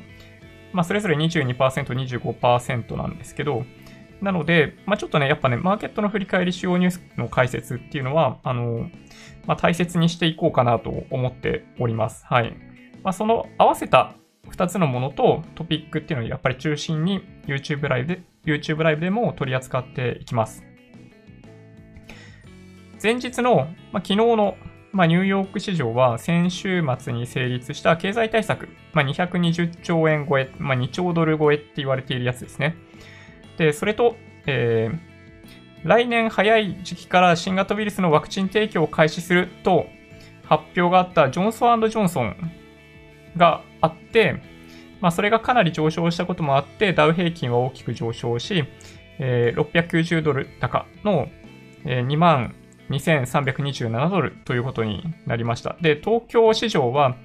[0.72, 3.64] まあ、それぞれ22%、25%なんですけど、
[4.20, 8.88] なので、まあ、ちょっとね、やっぱね、マーケットの振り返り主要ニュースの解説っていうのは、あの、
[9.46, 12.24] まあ、大切にしていこうかなと思っております。
[12.26, 12.54] はい。
[13.02, 14.14] まあ、その合わせた
[14.50, 20.64] 2つのものとトピックっていうのをやっぱり中心に YouTube ライブで、YouTube ライブでも取り扱っていきます。
[23.02, 24.56] 前日の、まあ、昨日の、
[24.92, 32.76] まあ、ニューヨーク市場は先週末に成立した経済対策、まあ、220兆円超え、まあ、2兆ドル超えって言われているやつですね。
[33.58, 39.86] で、それと、えー、来年早い時期から新型ウイルスのワクチン提供を開始すると
[40.44, 42.36] 発表があったジョンソンジョンソン
[43.36, 44.40] があって、
[45.00, 48.64] まあ、それがかなり上昇したこともあって、ダウ平均は大きく上昇し、
[49.18, 51.28] えー、690ドル高の、
[51.84, 52.54] えー、2万
[52.92, 55.76] 2327ドルということになりました。
[55.80, 57.16] で、東京市場は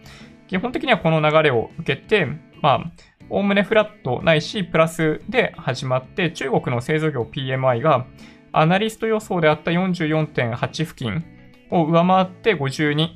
[0.47, 2.27] 基本的にはこの流れを受けて、
[2.61, 2.91] まあ、
[3.29, 8.05] おおむねフラットないし、プラスで始まって、中国の製造業 PMI が、
[8.53, 11.23] アナリスト予想であった44.8付近
[11.69, 13.09] を上回って52。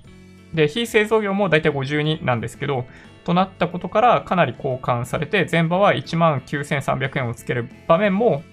[0.53, 2.85] で、非製造業もだいたい52なんですけど、
[3.23, 8.43] となったことからかなり交換されて、前場は19,300円をつける場面も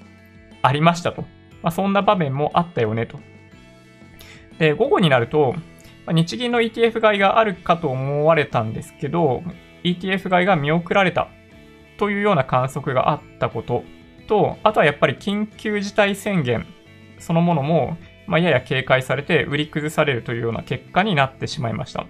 [0.63, 1.23] ありましたと。
[1.63, 3.19] まあ、そんな場面もあったよねと。
[4.59, 5.55] で、午後になると、
[6.09, 9.43] 日銀の ETF 買いがあるかと思われたんですけど、
[9.85, 11.29] ETF 買いが見送られた
[11.99, 13.85] というような観測があったこと
[14.27, 16.67] と、あとはやっぱり緊急事態宣言
[17.19, 22.07] そのものも、ま、やや警戒されて売り崩されるというような結果になってしまいました。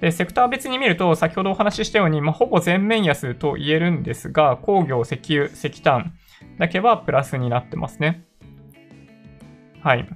[0.00, 6.12] で、セクター別に見ると、先ほどお話ししたように、まあ、ほぼ全面安と言えるんですが、工業、石油、石炭
[6.58, 8.26] だけはプラスになってますね。
[9.82, 10.06] はい。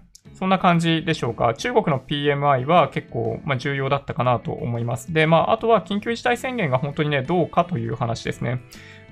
[0.40, 1.54] そんな感じでしょうか。
[1.54, 5.12] 中国の PMI は結構、ま、重要だったかなと思います。
[5.12, 8.62] で、まあ、あとは緊急事態宣言が本当にね、どうかという話ですね。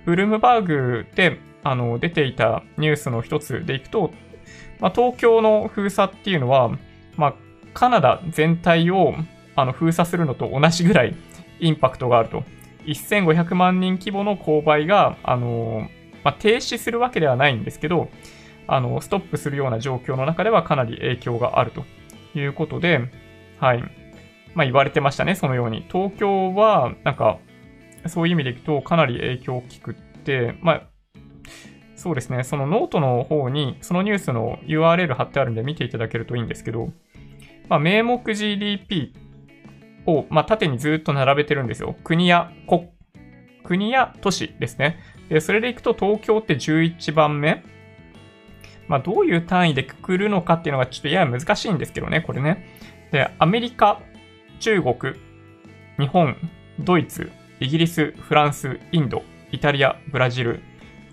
[0.07, 4.11] ブルームバーグであの出ていたニュースの一つでいくと、
[4.81, 6.71] まあ、東京の封鎖っていうのは、
[7.17, 7.35] まあ、
[7.75, 9.15] カナダ全体を
[9.55, 11.15] あの封鎖するのと同じぐらい
[11.61, 12.43] インパクトがあると。
[12.87, 15.91] 1500万人規模の購買が、あの
[16.25, 18.09] まあ、停止するわけではないんですけど、
[18.69, 21.85] あの、ストップするような状況の中ではかなり影響があると
[22.39, 23.01] いうことで、
[23.59, 23.83] はい。
[24.55, 25.87] まあ言われてましたね、そのように。
[25.91, 27.39] 東京は、なんか、
[28.07, 30.83] そういう意味でいくとかなり影響大きくって、まあ、
[31.97, 36.93] そうですね、そのノートの方に、そのニュースの URL 貼ってあるんで見ていただけるといいんですけど、
[37.69, 39.15] まあ、名目 GDP
[40.07, 41.97] を、まあ、縦にずっと並べてるんですよ。
[42.05, 42.91] 国や国、
[43.65, 45.01] 国や都市ですね。
[45.29, 47.65] で、それでいくと東京って11番目。
[48.89, 52.67] まあ、どういう単位でくくるのかっていうのがちょっとやや難しいんですけどね、これね。
[53.13, 54.01] で、アメリカ、
[54.61, 55.15] 中国、
[55.99, 56.37] 日本、
[56.81, 59.23] ドイツ、イギリス、フランス、インド、
[59.53, 60.61] イタリア、ブラジル、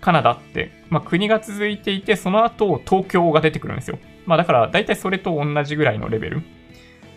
[0.00, 3.98] カナダって、まあ、国が続いていて、その後東京が出てくるんですよ。
[4.26, 6.42] まあだから大体それと同じぐらいのレベル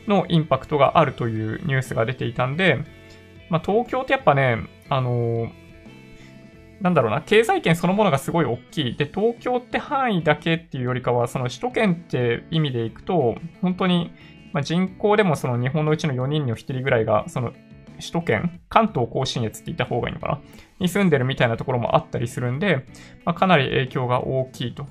[0.08, 2.84] のインパクトがあるというニュースが出ていたんで、
[3.50, 5.52] まあ東京ってやっぱね、あのー、
[6.81, 8.95] なんだろうな、経済圏そのものがすごい大きい。
[8.95, 14.11] で、東京って範囲だけっていうよりかは、その首都圏って意味でいくと、本当に、
[14.53, 17.51] まあ、人口でもその日本のうちの4人の1人ぐらいが、その
[17.99, 20.39] 首都圏、関東甲信越って言った方がいいのかな？
[20.79, 22.85] に住んでるみたいなところもあったりするんで、
[23.25, 24.87] まあ、かなり影響が大きいと。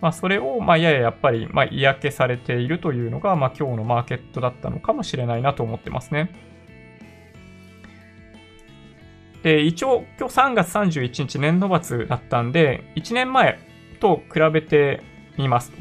[0.00, 6.30] まあ、それを、ま、やややっぱり、ま、嫌気されているというのが、ま、今日のマーケットだったのかもしれないなと思ってますね。
[9.42, 13.58] で、一応、今日3月31日年度末だったんで、1年前
[14.00, 15.02] と比べて
[15.38, 15.72] みます。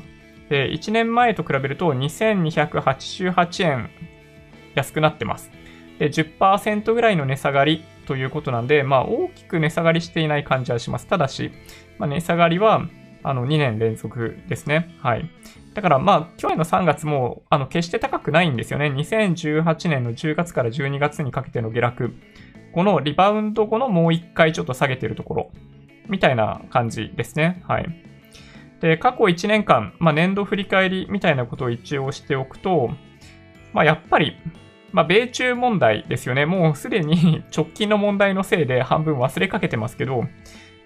[0.50, 3.90] で、1年前と比べると2288円
[4.76, 5.52] 安くなってます。
[6.00, 11.08] で、10%ぐらいの値下がりということなんで、まあ大きく値下がりしていない感じはします。
[11.08, 11.52] ただし、
[11.98, 12.88] まあ、値下がりは
[13.24, 14.96] あの2年連続ですね。
[15.00, 15.30] はい。
[15.74, 18.88] だからまあ去年の3月もあの決して高くないんですよね。
[18.88, 22.14] 2018年の10月から12月にかけての下落。
[22.76, 25.52] このリバウンド後のもう一回ちょっと下げてるところ。
[26.08, 27.64] みたいな感じですね。
[27.68, 27.88] はい。
[28.82, 32.92] で、過去1年間、まあ、年度振り返りみたいなことを一応しておくと、
[33.74, 34.38] まあ、やっぱり
[34.96, 36.46] まあ、米中問題ですよね。
[36.46, 40.24] もうすでに 直近の問題のせいで半分忘れかけてますけど、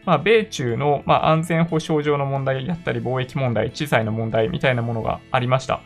[0.04, 5.82] まあ、米中の、ま、安全保障上の問題だったり、貿易問題、地裁の問題みたいなものがありました。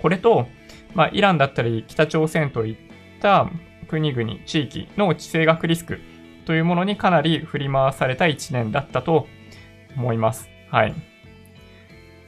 [0.00, 0.48] これと、
[0.94, 2.76] ま、イランだったり、北朝鮮といっ
[3.20, 3.48] た
[3.90, 5.98] 国々、地域の地政学リスク
[6.46, 9.26] というものにかなり振り回された1年だったと
[9.96, 10.48] 思います。
[10.70, 10.94] はい。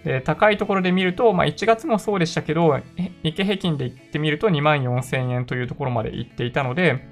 [0.04, 2.80] で高いところで見ると、まあ、1月もそうでしたけど、
[3.22, 7.06] 日経平均で言ってみると2万4000円というところまで行っていたので、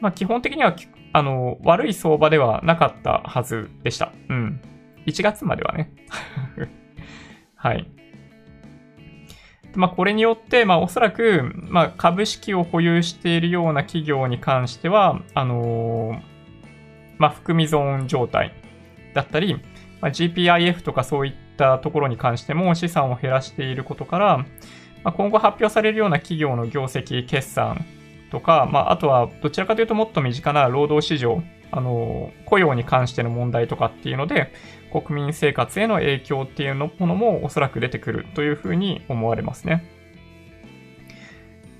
[0.00, 0.74] まあ、基本的には
[1.12, 4.12] あの悪い相場ではなかったはずでした。
[4.28, 4.60] うん。
[5.06, 5.92] 1月まではね。
[7.54, 7.86] はい。
[9.74, 16.22] まあ、これによって、まあ、おそらく、まあ、株式を保有しているような企業に関しては、あのー、
[17.18, 18.52] まあ、含み損状態
[19.14, 19.54] だったり、
[20.00, 24.38] まあ、GPIF とかそういったところに関しても資産を減らしていることから、
[25.04, 27.84] まあ、今後発表されるような企業の業績、決算
[28.30, 34.52] とか、まあ、あとはどちらかというともっと身近な労働市場、あの、雇用に関しての問題とかっていうので、
[34.92, 39.84] 国民生活への影響っていうのものもおそらく出てくるというふうに思われますね。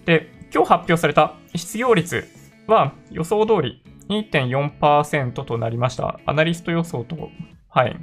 [0.06, 2.26] で、今日発表された失業率
[2.66, 6.20] は予想通り2.4%となりました。
[6.26, 7.30] アナリスト予想と、
[7.68, 7.96] はい、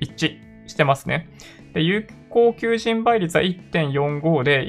[0.00, 1.28] 一致してますね。
[1.72, 4.66] で、有効求人倍率は1.45で、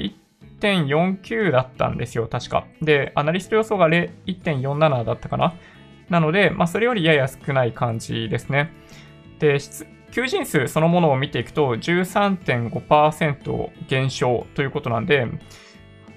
[0.60, 2.66] 1.49だったんですよ、確か。
[2.82, 5.54] で、アナリスト予想が1.47だったかな。
[6.08, 8.72] なので、まあ、それよりやや少ない感じですね。
[9.38, 9.58] で、
[10.10, 15.26] 求人数そのものを見ていくと13.5%減少ということなんで、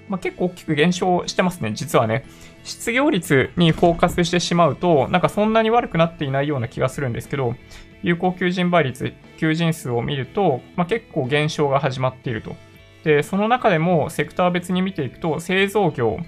[0.08, 2.26] まあ、結構大きく減少してますね、実はね。
[2.64, 7.56] 失業率にフォーカスしてしまうと、なんかそんなに悪くなっていないような気がするんですけど、
[8.04, 12.56] 有効求人倍率、求人数を見ると、まあ、結構減少が始まっていると。
[13.04, 16.20] で、その中でもセクター別に見ていくと、製造業、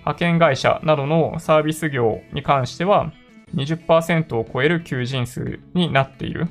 [0.00, 3.12] 派遣会社などのサービス業に関しては
[3.54, 6.48] 20%を超える求人数になっている。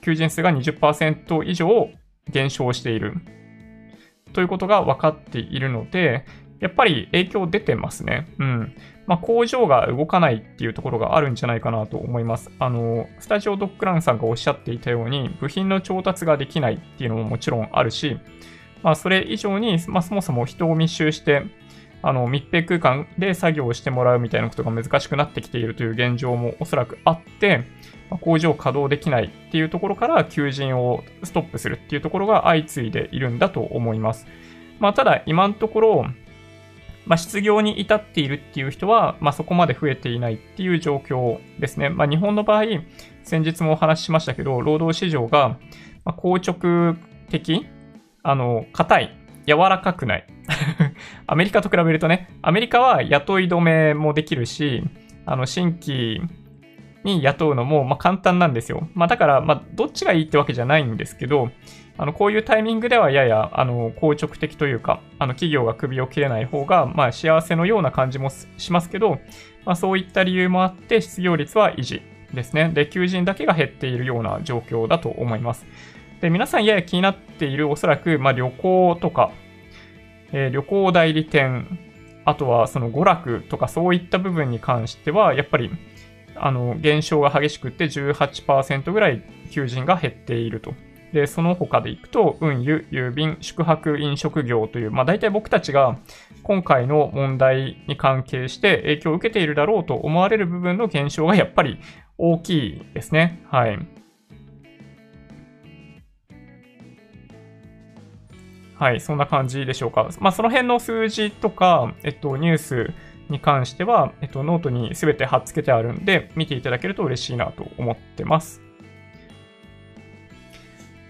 [0.00, 1.90] 求人数が20%以上
[2.30, 3.14] 減少している。
[4.32, 6.24] ということが分かっているので、
[6.60, 8.28] やっぱり影響出てますね。
[8.38, 8.74] うん。
[9.06, 12.50] まあ、工場が動かないっていうところがあるんじゃないかなと思います。
[12.60, 18.16] あの、スタジオドッグランさんがおっしゃっていたように、部品の調達ができないっていうのももちろんあるし、
[18.82, 21.42] まあ、それ以上に、まあ、そもそも人を密集して、
[22.02, 27.64] あの、密閉空間で作業をしてもらうみたいなことが難しくなってきているという現状もおそらくあって、
[28.20, 34.26] 工場稼働できないっていうところから求人をストップするっていうところが相次いでいるんだと思います。
[34.80, 36.06] まあ、ただ、今のところ、
[37.06, 41.88] まあ、失業に至っているっていう人は、まあ、そこまで増えていないっていう状況ですね。
[41.88, 42.64] まあ、日本の場合、
[43.22, 45.56] 先日もお話ししましたけど、労働市場が、
[46.04, 46.96] ま硬直
[47.30, 47.66] 的、
[48.22, 50.26] あの、硬い、柔らかくない。
[51.26, 54.82] アメリカと比べるとね、アメリカは雇い止めもできるし、
[55.24, 56.20] あの、新規
[57.04, 58.88] に雇うのも、ま簡単なんですよ。
[58.94, 61.50] まあ、だから、ま、どっちがいいってわけじゃないんですけど、
[61.98, 69.18] あの、こういうタイミングではやや、あの、硬直的というか、あの、企業が首を切れない方が、まあ、幸せのような感じもしますけど、
[69.64, 72.02] まあ、そういった理由もあって、失業率は維持
[72.32, 72.70] ですね。
[72.72, 75.66] で、求人だけが減っているような状況だと思います。
[76.20, 79.32] で、皆さんやや気になっている、おそらく、まあ、旅行とか、
[80.32, 81.78] えー、旅行代理店、
[82.24, 85.70] あとはその娯楽とかそういった部分に関しては、やっぱり、
[86.36, 90.74] あの、減少が激しくて18%ぐらい求人が減っていると。
[91.12, 95.98] で、その他でいくと、運輸、郵便、宿泊、飲食業という、まあ大体僕たちが
[96.42, 101.78] 今回の問題に関係して影響を受けているだろうと思われる部分の減少がやっぱり
[102.16, 103.42] 大きいですね。
[103.50, 104.01] はい。
[108.82, 110.08] はい、そんな感じでしょうか。
[110.18, 112.90] まあ、その辺の数字とか、えっと、ニュース
[113.28, 118.60] に関しては、えっと、ノートにすべて貼っ付けてあるんで、見ていただけると嬉しいなと思ってます。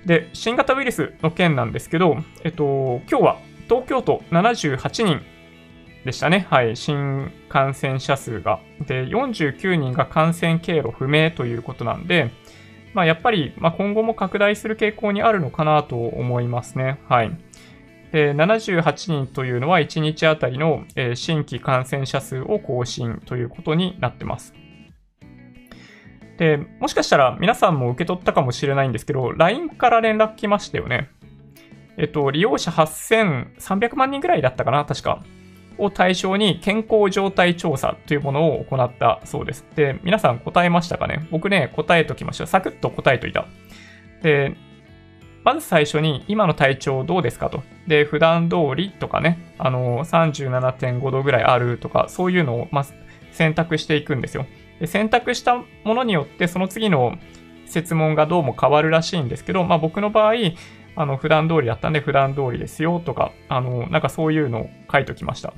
[0.05, 3.39] で、新型ウイルスの件なんですけど、えっと、今日は
[3.71, 5.23] 東京都78人
[6.05, 6.47] でしたね。
[6.51, 8.61] はい、新感染者数が。
[8.87, 12.33] で、49人が感染経路不明ということなんで、
[12.93, 17.01] まあ、やっぱり、まあ、今後も拡大する傾向にあるのかなと思いますね。
[17.09, 17.31] はい。
[18.13, 24.55] 78人というのは1日あたりの新規感染者数を更新ということになってます。
[26.37, 31.09] で、もしかしたら皆さんも受け取ったかもしれないんですけど、LINE から連絡来ましたよね。
[31.97, 35.23] えっと、利用者8300万人ぐらいだったかな、確か。
[35.79, 39.67] を対象に健康状態調査というものを行ったそうです。
[39.75, 41.27] で、皆さん答えましたかね？
[41.31, 42.47] 僕ね、答えときました。
[42.47, 43.47] サクッと答えといた。
[44.23, 44.55] で、
[45.45, 47.63] まず最初に今の体調どうですかと。
[47.87, 52.85] で、普段通りとかね、あの、37.5度ぐらいあるとか、そういうのをま
[53.33, 54.47] 選択していくんですよ。
[54.79, 57.19] で選択したものによって、その次の
[57.67, 60.35] 設問がどうも変わるらしいんですけど、まあ僕の場合、
[60.95, 65.55] あの、普段通りだったんで普段通りですよとか、あの、なんかそういうのを書いときました。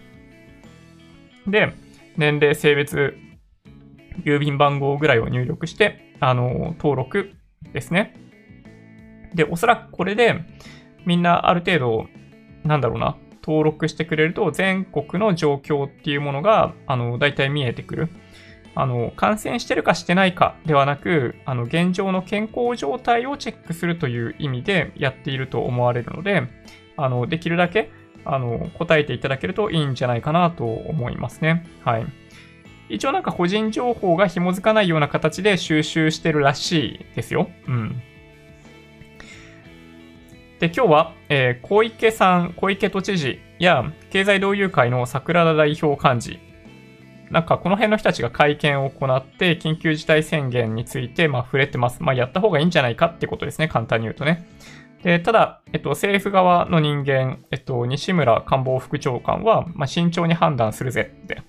[1.47, 1.75] で、
[2.16, 3.16] 年齢、性別、
[4.25, 7.33] 郵便番号ぐらいを入力して、あの、登録
[7.73, 8.14] ですね。
[9.35, 10.44] で、おそらくこれで、
[11.05, 12.07] みんなある程度、
[12.64, 18.09] なんだろうな、登録してくれると、全国の状況っていうものが、あの、大体見えてくる。
[18.77, 26.42] あの、感染してるかしてないかではなく、あの、現状の健康状態をチェックするという意味でやっていると思われるので、
[26.97, 27.90] あの、できるだけ、
[28.25, 31.66] あの、答えていただけるといいんじゃないかなと思いますね。
[31.85, 32.07] はい。
[32.88, 37.51] 一応なんか個人情報が紐づかないような形で収集してるらしいですよ。
[37.68, 38.03] うん。
[40.61, 46.55] で、今日は、えー、小池さん、小池都知事や経済同友会の桜田代表幹事
[47.31, 52.03] なんかこの辺の人たちが会見を行って、緊急事態宣言について、ま触れてます。
[52.03, 54.47] まあやった方がいいんじゃないかってことですね、簡単に言うとね。
[55.03, 61.43] で、ただ、えっと、政府側の人間、えっと、西村官房副長官は、ま慎重に判断するぜって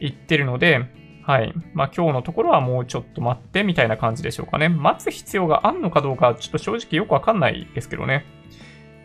[0.00, 0.86] 言ってるので、
[1.28, 1.52] はい。
[1.74, 4.70] まあ今日のところはもうちょっと待ってみたいな感じでしょうかね。
[4.70, 8.24] 待つ必要があるのかどうか、ちょっと正直よくわかんないですけどね。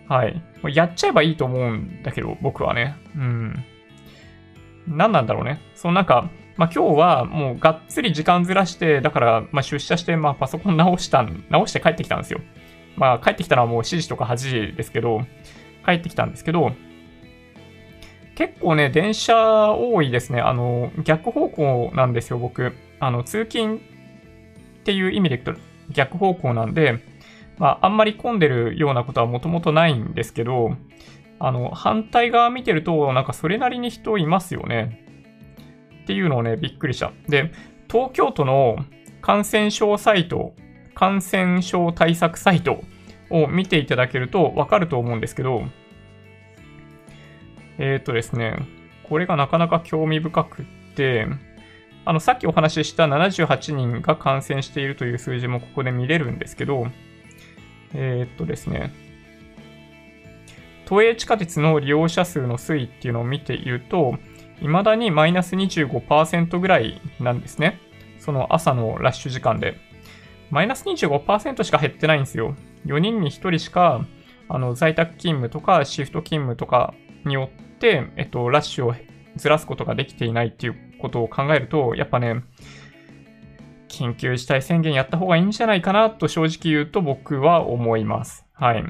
[0.08, 0.42] はい。
[0.74, 2.96] やっちゃえばいいと思うんだけど、僕はね。
[3.18, 3.66] うん。
[4.88, 5.60] 何なんだろうね。
[5.76, 12.40] そのなんか、まあ、今日はもうがっつり時間ずらして、だから、ま出社して、まあ、パソコン直したん、直して帰ってきたんですよ。
[12.96, 15.26] まあ、帰ってきたのはもう7時とか8時ですけど、
[15.86, 16.72] 帰ってきたんですけど、
[18.36, 20.42] 結構ね、電車多いですね。
[20.42, 22.74] あの、逆方向なんですよ、僕。
[23.00, 23.80] あの、通勤っ
[24.84, 25.60] ていう意味でいくと
[25.90, 27.00] 逆方向なんで、
[27.58, 30.76] まあ、あんまり混んでるようなことはもともとないんですけど、
[31.40, 35.06] あの、反対側見てると、なんかそれなりに人いますよね。
[36.04, 37.12] っていうのをね、びっくりした。
[37.28, 37.52] で、
[37.90, 38.78] 東京都の
[39.22, 40.54] 感染症サイト、
[40.96, 42.84] 感染症対策サイト
[43.30, 45.64] を見ていただけるとわかると思うんですけど、
[47.78, 48.58] えっ、ー、とですね、
[49.04, 50.66] これがなかなか興味深くっ
[50.96, 51.28] て、
[52.06, 56.88] あの、さっきお話しした78人が感染しているという数字もここで見れるんですけど、
[57.94, 58.92] えー、っとですね、
[60.86, 64.18] 都営地下鉄の利用者数の推移っていうのを見ていると、
[64.60, 67.80] 未だにマイナス25%ぐらいなんですね。
[68.20, 69.78] その朝のラッシュ時間で。
[70.50, 72.56] マイナス25%しか減ってないんですよ。
[72.86, 74.06] 4人に1人しか、
[74.50, 76.94] あの、在宅勤務とかシフト勤務とか
[77.26, 78.96] によっ、えっと、ラッシュを
[79.36, 82.44] ずらすことができていないっていうことを考えると、やっぱね、
[83.88, 88.46] 緊急事態宣言やった方がいいんじゃないかなと正直言うと僕は思います。
[88.54, 88.84] はい。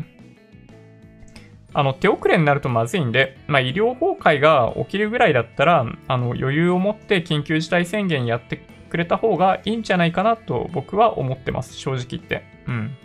[1.75, 8.57] あの、手遅れになるとまずいんで、まあ、医療崩壊が起きるぐらいだったら、あの、余裕を持って緊急事態宣言やって
[8.89, 11.75] くれた方がいいんじゃないかなと僕は思ってます。
[11.75, 12.43] 正直言って。
[12.67, 12.95] うん。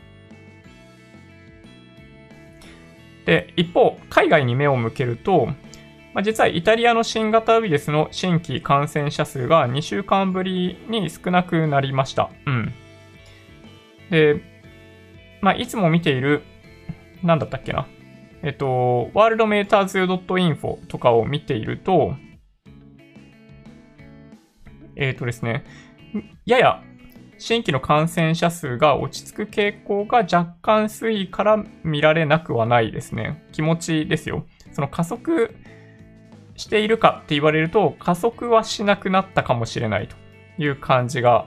[3.24, 5.48] で、一方、海外に目を向けると、
[6.18, 12.28] まあ、実はイタリアの新型ウイルスの新規感染者数が2週間ぶりに少なくなりました。
[12.44, 12.74] うん。
[14.10, 14.42] で、
[15.40, 16.42] まあ、いつも見ている、
[17.22, 17.86] なんだったっけな。
[18.42, 22.16] えっと、ワールドメーターズ .info とかを見ていると、
[24.96, 25.62] えっ、とですね、
[26.46, 26.82] やや
[27.38, 33.46] 新規の感染者数が落ち着く傾向が若干推移から見られなくはないですね。
[33.52, 34.46] 気持ちですよ。
[34.72, 35.54] その加速
[36.58, 40.16] しているかって言われると、加速はしなくなったかもしれないと
[40.58, 41.46] いう感じが、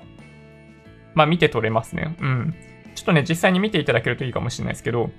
[1.14, 2.16] まあ見て取れますね。
[2.20, 2.56] うん。
[2.96, 5.12] ちょっとね、実際に見ていただけるといいかもしれないですけど、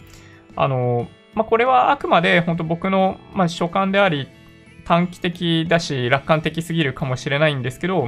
[0.57, 4.28] あの、まあこれはあくまで本当僕の、まあ、所感であり、
[4.84, 8.07] 短期的だし楽観的すぎるかもしれないんですけど、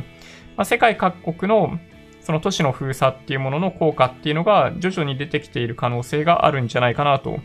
[0.57, 1.79] まあ、世界各国の
[2.21, 7.39] その都市の封鎖っていうものの効果っていうのが徐々に出てきている可能性があるんじゃないかなと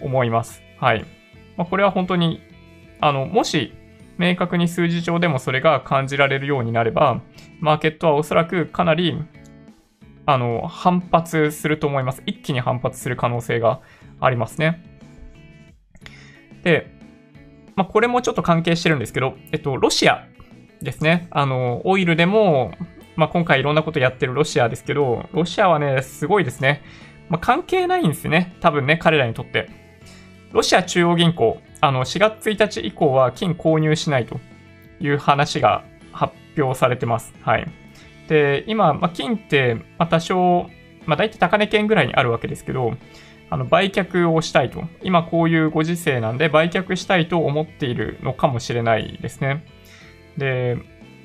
[0.00, 0.62] 思います。
[0.80, 1.04] はい。
[1.56, 2.40] まあ、これは本当に、
[2.98, 3.74] あの、もし
[4.18, 7.20] 明確に数字上でもそれが感じられるようになれば、
[7.60, 9.18] マーケットはおそらくかなり、
[10.26, 12.22] あの、反発すると思います。
[12.26, 13.80] 一気に反発する可能性が
[14.20, 14.84] ありますね。
[16.62, 16.86] で、
[17.74, 20.26] まあ、これもちょっと関係してるんですけど、えっと、ロシア
[20.80, 21.26] ですね。
[21.30, 22.72] あの、オイルでも、
[23.16, 26.82] まあ、今回いろんなことやってるロシアですけど、ロシアはね、すごいですね。
[27.28, 28.56] まあ、関係ないんですね。
[28.60, 29.68] 多分ね、彼らにとって。
[30.52, 34.38] ロシア中央銀行、あの、4月1日以降は金購入しないと
[35.00, 37.34] いう話が発表されてます。
[37.42, 37.66] はい。
[38.28, 40.70] で、今、まあ、金って、まあ、多少、
[41.06, 42.94] まあ、大体高値圏ぐらいにあるわけですけど、
[43.50, 44.84] あの、売却をしたいと。
[45.02, 49.66] 今こういうご時世なんで売却したいと思っているのかもしれないですね。
[50.38, 50.78] で、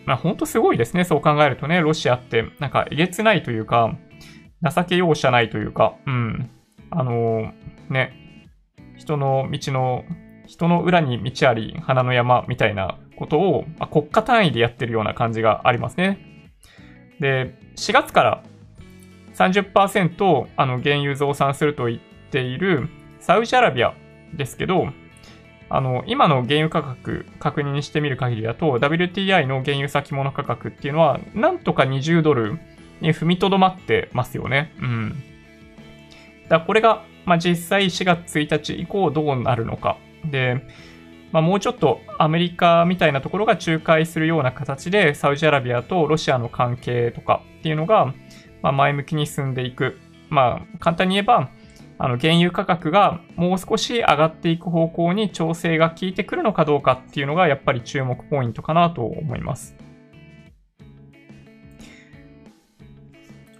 [0.07, 1.03] まあ、ほんとすごいですね。
[1.03, 3.95] そう考えるとね、ロシアって、なんか、えげつないというか、
[4.63, 6.49] 情け容赦ないというか、うん。
[6.89, 8.13] あのー、ね、
[8.95, 10.03] 人の道の、
[10.47, 16.19] 人の裏に道あり、花の山みたいなことを、まあ、国家単位でやってるような感じがありますね。
[17.19, 18.43] で、4月から
[19.35, 21.99] 30%あの原油増産すると言っ
[22.31, 22.89] ている
[23.19, 23.93] サウジアラビア
[24.33, 24.87] ですけど、
[25.69, 32.57] あの、今の原油価格確認してみる限りだと、WTI の原油先物価格っていうのは、なんとか20ドル
[33.01, 34.73] に踏みとどまってますよね。
[34.79, 35.23] うん。
[36.47, 39.97] だこれが、まあ、実際4月1日以降どうなるのか。
[40.31, 40.61] で、
[41.31, 48.13] まあ、もうちょっとアメリカみたいなところが仲介するような形で、サウジアラビアとロシアの関係とかっていうのが、
[48.61, 49.99] まあ、前向きに進んでいく。
[50.29, 51.49] まあ、簡単に言えば、
[51.99, 59.75] あの、原油価格がもう少し上がっていく方向に調整が効いてくるのかどうかっていうのがやっぱり注目ポイントかなと思います。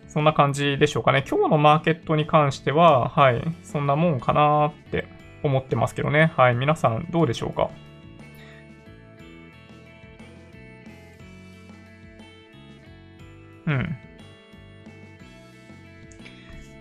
[0.07, 1.23] そんな感じでしょうかね。
[1.27, 5.07] 今日のマーケットに関しては、はい、そんなもんかなって
[5.43, 6.31] 思ってますけどね。
[6.35, 7.69] はい、皆さんどうでしょうか？
[13.65, 13.97] うん。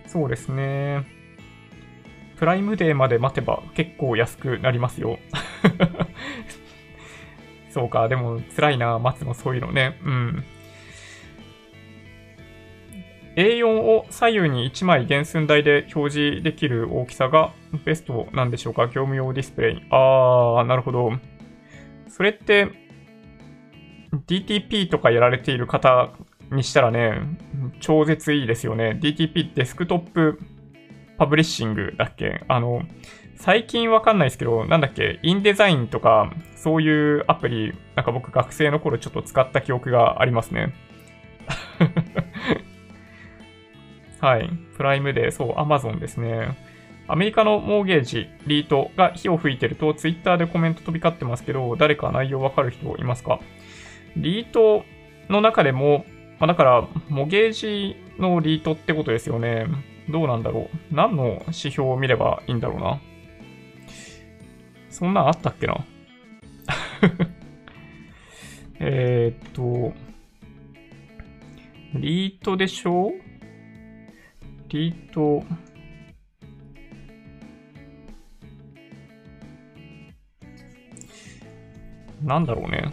[0.07, 1.05] そうですね。
[2.37, 5.19] プライムデーまで待てば結構安くなりますよ。
[7.71, 9.99] そうか、でも辛いな、待つのそういうのね。
[10.05, 10.45] うん。
[13.37, 17.53] A4 を左右に1枚原寸大で表示できる大きさが
[17.85, 18.87] ベストなんでしょうか？
[18.87, 19.87] 業務用ディスプレイ。
[19.91, 21.13] あー、なるほど。
[22.09, 22.69] それって、
[24.27, 26.15] DTP とかやられている方
[26.51, 27.21] にしたらね、
[27.81, 28.99] 超絶いいですよね。
[29.03, 30.41] DTP デスクトップ
[31.19, 32.43] パブリッシングだっけ？
[32.49, 32.83] あの、
[33.35, 40.73] 最近わかんないですけど、なんだっけ、インデザインとか、そういうアプリ、なんか僕学生の頃ちょっと使った記憶がありますね。
[44.21, 44.51] はい。
[44.77, 46.57] プライムで、そう、アマゾンですね。
[47.09, 53.39] アメリカのモーゲージ、リートが火を吹いてると、ツイッターでコメント飛び交ってますけど、誰か内容わかる人いますか？
[54.17, 54.85] リート
[55.29, 56.05] の中でも、
[56.41, 59.67] まあ、だから、モゲージのリートってことですよね。
[60.09, 60.95] どうなんだろう。
[60.95, 63.01] 何の指標を見ればいいんだろうな。
[64.89, 65.85] そんなんあったっけな？
[68.81, 69.93] えっと、
[71.95, 73.13] リートでしょ？
[74.69, 75.45] リート、
[82.23, 82.93] なんだろうね。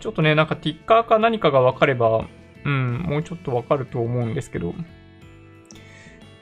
[0.00, 2.26] ちょっとね、なんかティッカーか何かが分かれば、
[2.64, 4.74] うん、もうちょっと分かると思うんですけど。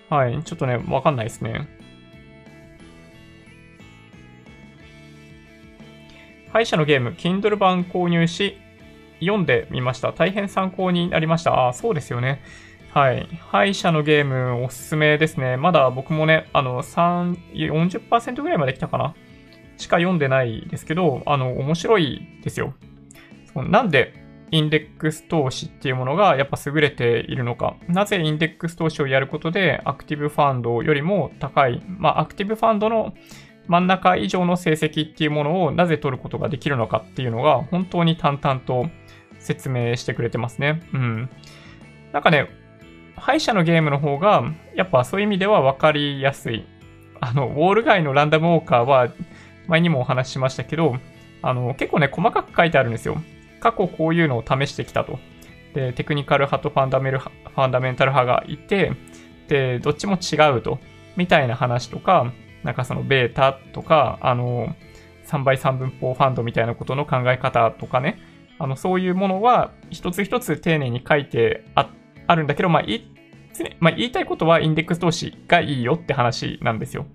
[0.09, 1.69] はい、ちょっとね、分かんないですね。
[6.51, 8.57] 歯医者のゲーム、Kindle 版購入し、
[9.21, 10.13] 読んでみました。
[10.13, 11.53] 大変参考になりました。
[11.53, 12.43] ああ、そうですよね。
[12.93, 13.27] はい。
[13.51, 15.57] 歯医者のゲームおすすめですね。
[15.57, 19.15] まだ僕もね、あの、3、40%ぐらいまで来たかな
[19.77, 22.75] しか読んでないですけど、あの、面白いですよ。
[23.55, 24.15] なんで
[24.51, 27.77] インデックス投資っていうものがやっぱ優れているのか。
[27.89, 33.15] なぜインデックス投資をやることでアクティブファンドよりも高い、まあ、アクティブファンドの
[33.67, 38.89] 真ん中以上の成績っていうものをなぜ取ることができるのかっていうのが本当に淡々と
[39.45, 40.83] 説明してくれてますね。
[40.93, 41.31] うん。
[42.13, 42.49] なんかね、
[43.17, 46.65] 敗者のゲームの方が、やっぱそういう意味では分かりやすい。
[47.21, 49.09] あの、ウォール街のランダムウォーカーは、
[49.67, 50.97] 前にもお話ししましたけど、
[51.43, 53.17] あの、結構ね、細かく書いてあるんですよ。
[53.61, 55.19] 過去こういうのを試してきたと。
[55.75, 58.93] で、テクニカル派とファンダメルファンダメンタル派がいて、
[59.49, 60.79] で、どっちも違うと。
[61.17, 62.33] みたいな話とか、
[62.63, 64.75] なんかそのベータとか、あの、
[65.27, 68.19] 3倍3分法ファンドみたいなことの考え方とかね、
[68.59, 71.91] あの、そういうものは一つ一つ丁寧に書いてあ
[72.27, 73.07] あるんだけど、まあ、い
[73.79, 77.07] まあ、言いたいことはインデックス投資がいいよって話なんですよ。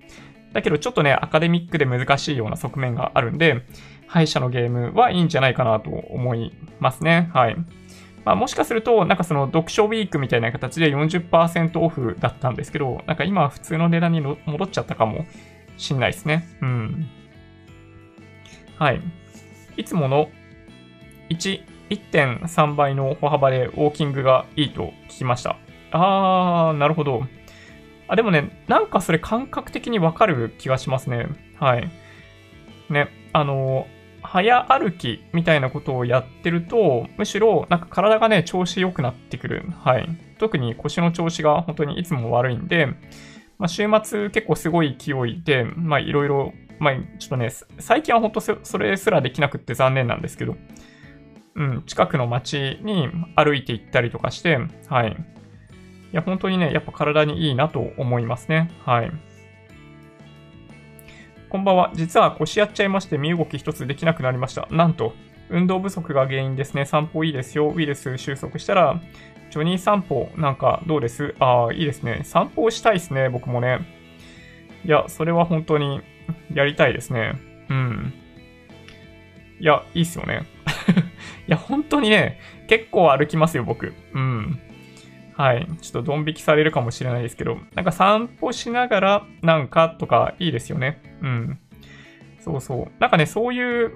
[0.54, 3.64] だけどちょっとね、アカデミックで難しいような側面があるんで、
[4.08, 7.30] 敗者のゲームはいいんじゃないかなと思いますね。
[7.34, 7.56] はい。
[8.26, 15.26] まあ、もしかすると、なんかその読書ウィークみたいな形で40%オフだったんですけど、なんか今は普通の値段に戻っちゃったかも
[15.78, 16.48] しんないですね。
[16.62, 17.10] うん。
[18.78, 19.02] はい。
[19.78, 20.30] いつもの
[21.30, 25.58] 1、1.3倍の歩幅でウォーキングがいいと聞きました。
[25.92, 27.24] あー、なるほど。
[28.08, 31.28] あ、でもね、なんかそれ感覚的にわかる気がしますね。
[31.60, 31.90] はい。
[32.90, 33.88] ね、あの、
[34.22, 39.64] 早歩きみたいなことをやってると、むしろなんか体がね、調子良くなってくる。
[39.84, 40.10] はい。
[40.38, 42.88] 特に腰の調子が本当にいつも悪いんで、
[43.58, 50.56] まあ、週末結構すごい勢いで、まあいろいろ、まあちょっとね、最近は本当それすらできなくって残念なんですけど、
[51.60, 54.58] うん、近くの街に歩いて行ったりとかして、
[54.88, 55.12] はい。
[55.12, 55.16] い
[56.14, 58.72] や、本当にね、やっぱ体にいいなと思いますね。
[58.86, 59.12] はい。
[61.50, 61.92] こんばんは。
[61.94, 64.68] 実は腰やっちゃいまして、身動き一つできなくなりました。
[64.72, 65.14] なんと、
[65.50, 66.86] 運動不足が原因ですね。
[66.86, 67.74] 散歩いいですよ。
[67.76, 69.02] ウイルス収束したら、
[69.52, 71.36] ジョニー散歩なんかどうです？
[71.40, 72.22] ああ、いいですね。
[72.24, 73.28] 散歩をしたいですね。
[73.30, 73.80] 僕もね。
[74.86, 76.02] いや、それは本当に
[76.54, 77.34] やりたいですね。
[77.68, 78.14] うん。
[79.60, 80.44] いや、いいっすよね。
[81.50, 83.96] いや、本当にね、結構歩きますよ、僕。
[84.14, 84.60] うん。
[85.36, 85.68] はい。
[85.82, 91.02] ちょっとドン引きされるかもしれないですけど、なんか散歩しながらなんかとかいいですよね。
[91.24, 91.60] うん。
[92.40, 92.92] そうそう。
[93.00, 93.94] なんかね、そういう、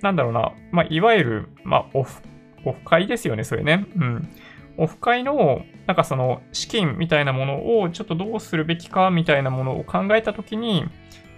[0.00, 2.22] なんだろうな、まあ、いわゆる、まあ、オフ、
[2.64, 3.84] オフ会ですよね、それね。
[3.96, 4.28] うん。
[4.76, 10.84] オフ会の、なんかその、資金みたいなものを、ちょっとどうするべきかみたいなものを考えたときに、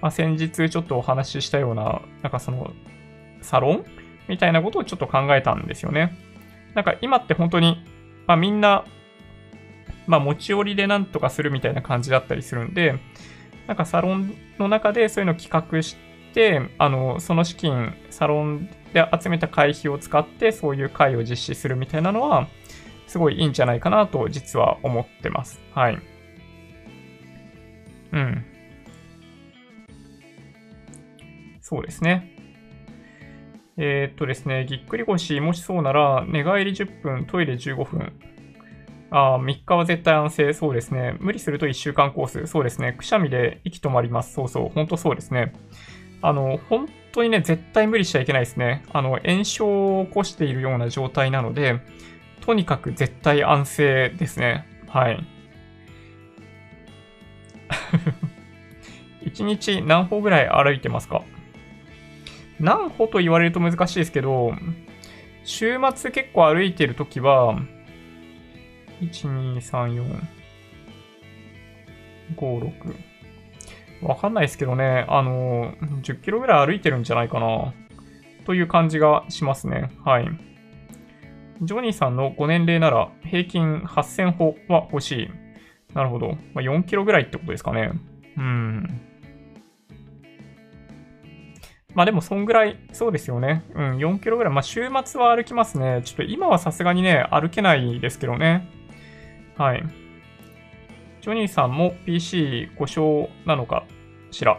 [0.02, 2.70] まあ、先日ちょっとお話ししたような、なんかその、
[3.40, 3.84] サロン
[4.28, 6.16] みたいなことをちょっと考えたんですよね。
[6.74, 7.84] なんか今って本当に、
[8.26, 8.84] まあみんな、
[10.06, 12.98] まあ持ち寄りでなんとかするみたいな感じだったりするんで、
[13.66, 15.96] なんかサロンの中でそういうのを企画し
[16.34, 22.48] て、あの、その資金、サロンで集めた会費を使ってそういう会を実施するみたいなのは、
[23.06, 25.60] すごいいいんじゃないかなと実は思ってます。
[25.72, 25.98] はい。
[28.12, 28.44] うん。
[31.60, 32.33] そうですね。
[33.76, 38.12] えー、っとですね、ぎっくり腰、もしそうなら、寝返り10分、トイレ15分。
[39.10, 40.52] ああ3日は絶対安静。
[40.52, 41.16] そうですね。
[41.20, 42.46] 無理すると1週間コース。
[42.46, 42.94] そうですね。
[42.94, 44.34] くしゃみで息止まります。
[44.34, 44.68] そうそう。
[44.74, 45.52] 本当そうですね。
[46.20, 48.82] あの、本当にね、絶対無理しちゃいけないですね。
[48.92, 51.78] あの、炎症を起こしているような状態なので、
[52.40, 54.66] とにかく絶対安静ですね。
[54.88, 55.24] はい。
[59.22, 61.22] 1日何歩ぐらい歩いてますか？
[62.64, 64.54] 何歩と言われると難しいですけど、
[65.44, 67.58] 週末結構歩いてるときは、
[69.02, 70.20] 1、2、3、4、
[72.36, 72.72] 5、
[74.00, 74.06] 6。
[74.08, 77.74] わかんないですけどね、あの、10キロぐらい歩いてるんじゃないかな。
[78.46, 79.90] という感じがしますね。
[80.02, 80.28] はい。
[81.60, 85.30] ジョニーさんのご年齢なら平均8000歩は欲しい。
[85.94, 86.38] なるほど。
[86.54, 87.92] まあ、4キロぐらいってことですかね。
[88.38, 89.00] うん。
[91.94, 93.64] まあでもそんぐらい、そうですよね。
[93.74, 94.52] うん、4キロぐらい。
[94.52, 96.02] まあ週末は歩きますね。
[96.04, 98.68] ちょっと今はさすがにね、歩けないですけどね。
[99.56, 99.84] はい。
[101.20, 103.84] ジョニーさんも PC 故障なのか
[104.30, 104.58] しら？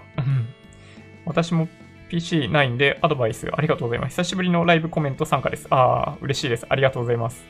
[1.26, 1.68] 私も
[2.10, 4.16] PC ないんでアドバイスありがとうございます。
[4.16, 5.68] 久しぶりのライブコメント参加です。
[5.70, 6.66] ああ、嬉しいです。
[6.70, 7.44] ありがとうございます。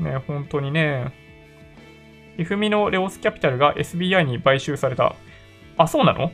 [0.00, 1.12] ね、本当にね。
[2.38, 5.14] イフミのレオスキャピタルが SBI に買収された。
[5.76, 6.32] あ、そうなの？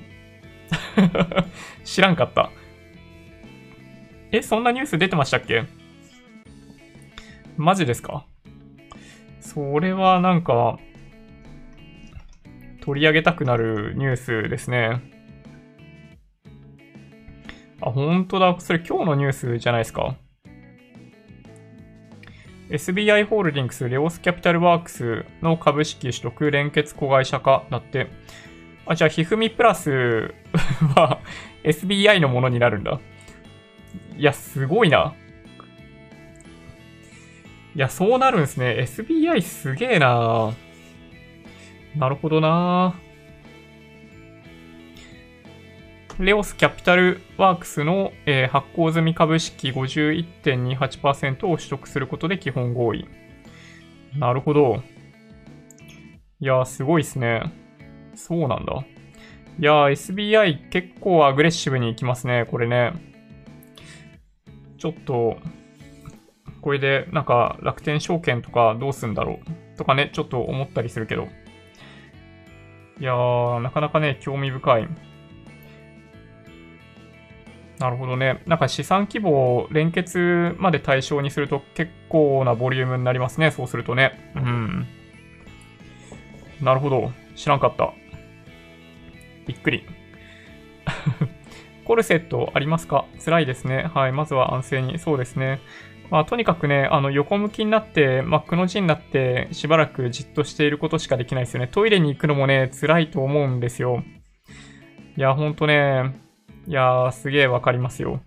[1.85, 2.51] 知らんかった。
[4.33, 5.65] え、そんなニュース出てましたっけ？
[7.57, 8.27] マジですか？
[9.41, 10.79] それはなんか、
[12.81, 15.01] 取り上げたくなるニュースですね。
[17.81, 18.55] あ、本当だ。
[18.59, 20.17] それ今日のニュースじゃないですか
[22.71, 28.09] ？SBI ホールディングスレオスキャピタルワークスの株式取得連結子会社化だって。
[28.89, 30.35] あ、じゃあ、ひふみプラス
[30.97, 31.21] は
[31.63, 32.99] SBI のものになるんだ。
[34.17, 35.15] いや、すごいな。
[37.77, 38.79] いや、そうなるんですね。
[38.81, 40.55] SBI すげえな
[41.97, 42.95] なるほどな
[46.19, 53.07] レオスキャピタルワークスの、えー、発行済み株式51.28%を取得することで基本合意。
[54.17, 54.83] なるほど。
[56.41, 57.68] いやすごいっすね。
[58.19, 58.85] そうなんだ。
[59.61, 62.93] いやー、SBI 結構アグレッシブに行きますね、これね。
[64.77, 65.39] ちょっと、
[66.61, 69.39] これでなんか楽天証券とかどうすんだろ
[69.75, 71.29] うとかね、ちょっと思ったりするけど。
[73.01, 74.89] いやー、なかなかね、興味深い。
[77.79, 78.43] なるほどね。
[78.47, 83.53] なんか資産規模を連結まで対象にすると結構なボリュームになりますね。
[83.53, 84.33] そうするとね。
[84.35, 84.87] うん。
[86.61, 87.13] なるほど。
[87.37, 87.93] 知らんかった。
[89.49, 89.85] びっくり。
[91.85, 93.07] コルセットありますか？
[93.25, 93.91] 辛いですね。
[93.93, 94.13] はい。
[94.13, 94.99] まずは安静に。
[94.99, 95.59] そうですね。
[96.11, 101.69] まあ、とにかくね、あの、横向きになって、真っ黒の字になって、しばらくじっとしていることしかできないですよね。
[101.69, 104.03] トイレに行くのもね、辛いと思うんですよ。
[105.17, 106.15] いや、ほんとね、
[106.67, 108.21] いやすげえわかりますよ。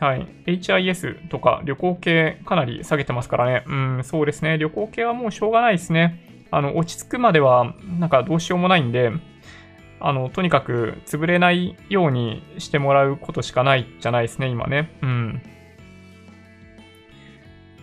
[0.00, 0.26] はい。
[0.46, 3.64] HIS とか旅行系かなり下げてますからね。
[3.66, 4.56] うん、そうですね。
[4.58, 6.27] 旅行系はもうしょうがないですね。
[6.50, 9.12] あの、落ち着くまでは、なんかどうしようもないんで、
[10.00, 14.96] あの、とにかく潰れないようにしてもらうことしかないじゃないですね、今ね。
[15.02, 15.42] うん。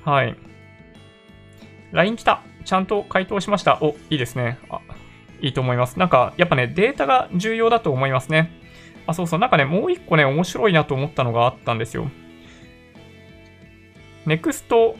[0.03, 0.35] はい。
[1.91, 2.41] LINE 来た。
[2.63, 3.77] ちゃんと回答しました。
[3.81, 4.57] お、いいですね。
[4.69, 4.79] あ、
[5.41, 5.99] いいと思います。
[5.99, 8.51] なんか、やっぱね、データが重要だと思いますね。
[9.07, 9.39] あ、そうそう。
[9.39, 12.09] なんかね、もう一個ね、面白いなと思ったのがあったんですよ。
[14.25, 14.95] next,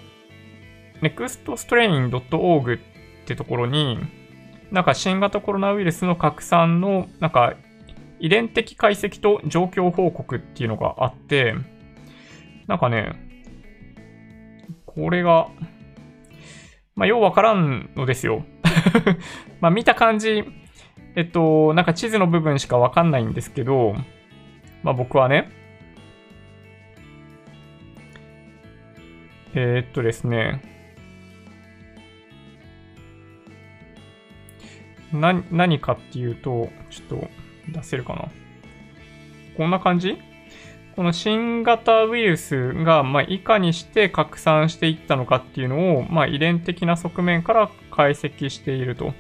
[1.02, 2.80] nextstrain.org
[3.26, 4.00] ってところに、
[4.72, 7.56] なんか新型コロナウイルスの拡散の、なんか
[8.20, 11.56] 遺伝的解析と状況報告っていうのがあって、
[12.68, 13.14] なんかね、
[14.86, 15.50] これが、
[16.96, 18.46] まあ、ようわからんのですよ。
[19.60, 20.46] まあ、見た感じ、
[21.16, 23.96] えっと、なんか地図の部分しかわかんないんですけど、
[24.84, 25.50] まあ、僕はね、
[29.56, 30.75] えー、っとですね、
[35.14, 37.28] な、何かっていうと、ちょっと
[37.72, 38.30] 出せるかな。
[39.58, 40.18] こんな感じ？
[40.96, 49.14] この新型ウイルスが、まあ、いかにして拡散していったのかっていうのを、まあ、遺伝的な側面から解析していると。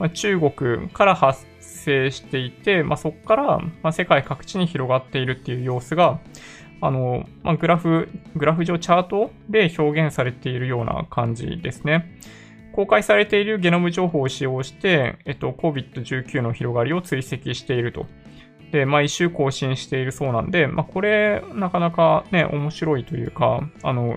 [0.00, 6.18] まあ、中国から発生していて、まあ、そこから、まあ、世界各地に広がっているっていう様子が、
[6.80, 12.18] あの、まあ、グラフ、グラフ上チャートで表現されているような感じですね。
[12.72, 18.06] 公開されているゲノム情報を使用して、えっと、COVID-19 の広がりを追跡していると。
[18.72, 24.16] で、毎週更新しているそうなんで、まあ、これ、なかなかね、面白いというか、あの、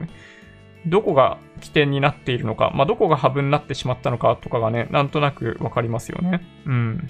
[0.88, 6.42] どこが起点になっているのか、まあ、どこがハブになってしまったのかとかがね、なんとなくわかりますよね。
[6.66, 7.10] うん。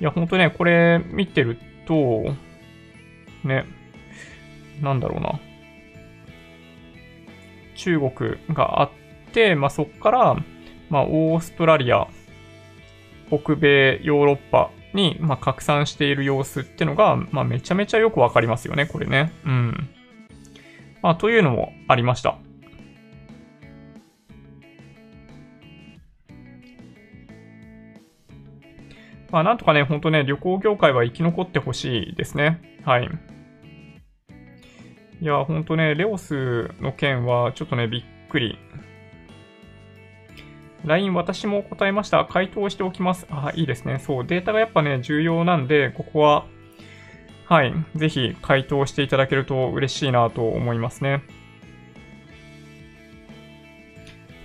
[0.00, 2.34] いや、ほんとね、これ見てると、
[3.42, 3.64] ね、
[4.80, 5.40] なんだろうな。
[7.74, 8.10] 中国
[8.50, 9.03] があって、、
[9.34, 10.36] て、まあ、そこから、
[10.88, 12.06] まあ、オーストラリア、
[13.28, 19.32] 北米、ヨーロッパに、まあ、拡散している様子っていうのが、まあ、めちゃめちゃよくわかりますよね、これね。
[19.44, 19.90] うん。
[21.02, 22.38] まあ、というのもありました。
[29.30, 32.60] まあ、なんとかね、本当ね、旅行業界は生き残ってほしいですね。
[32.84, 33.08] はい。
[35.20, 38.58] いや、ほんとね、レオスの件はちょっとね、びっくり
[40.84, 42.24] LINE 私も答えました。
[42.24, 43.26] 回答しておきます。
[43.30, 43.98] あ、いいですね。
[43.98, 46.46] そう、データがやっぱね、重要なんで、ここは、
[47.46, 51.22] はい、ぜひ回答していただけると嬉しいなと思いますね。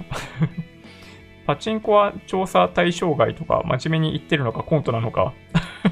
[1.45, 5.33] パチンコは調査対象外とか真面目に言ってるのかコントなのか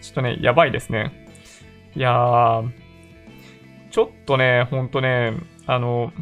[0.00, 1.28] ちょっとね、やばいですね。
[1.94, 2.70] いやー、
[3.90, 5.34] ちょっとね、ほんとね、
[5.66, 6.12] あの、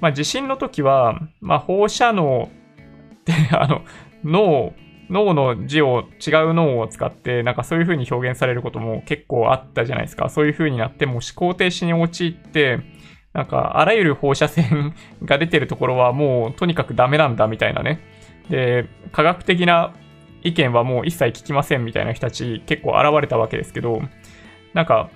[0.00, 2.50] まあ、地震の時は、まあ、放射能
[3.20, 3.82] って、 あの、
[4.24, 4.72] 脳、
[5.10, 10.28] 脳の字を違う脳を使って、なんかそういう風に表現されることも結構あったじゃないですか。
[10.28, 12.80] そういう風になって、もう思考停止に陥って、
[13.32, 14.94] なんか、あらゆる放射線
[15.24, 18.00] が出てるところはもうとにかくダメなんだみたいなね。
[18.50, 19.94] で、科学的な
[20.42, 24.02] 意見はもう一切聞きませんみたいな人たち結構現れたわけですけど、
[24.74, 25.10] なんか、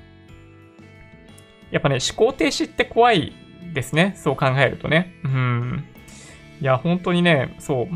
[1.70, 3.32] やっぱね、思考停止って怖い
[3.72, 4.14] ですね。
[4.16, 5.14] そう考えるとね。
[5.24, 5.84] うん。
[6.60, 7.86] いや、本当にね、そう。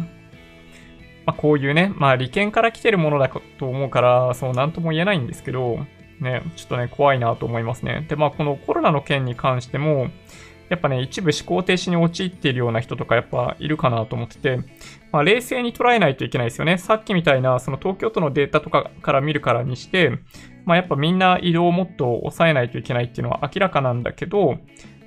[1.27, 5.81] まあ、こういうね、まあ利権から来てるものだと思うから、そう、なんとも言えないんですけど、
[6.21, 8.07] ね、ちょっとね、怖いなと思いますね。
[8.09, 10.09] で、まあ、このコロナの件に関しても、
[10.69, 14.59] やっぱね、一部思考停止に陥っているような人とかやっぱいるかなと思ってて、
[15.13, 16.79] まあ、冷静に捉えないといけないですよね。
[16.79, 20.11] さっきみたいな、その東京都のデータとかから見るからにして、
[20.65, 24.59] まあ、やっぱみんな移動をもっと抑えないといけないっていうのは明らかなんだけど、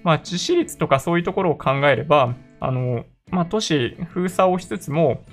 [0.03, 5.23] まあ、致死率とかそういうところを考えれば、あの、まあ、都市封鎖をしつつも、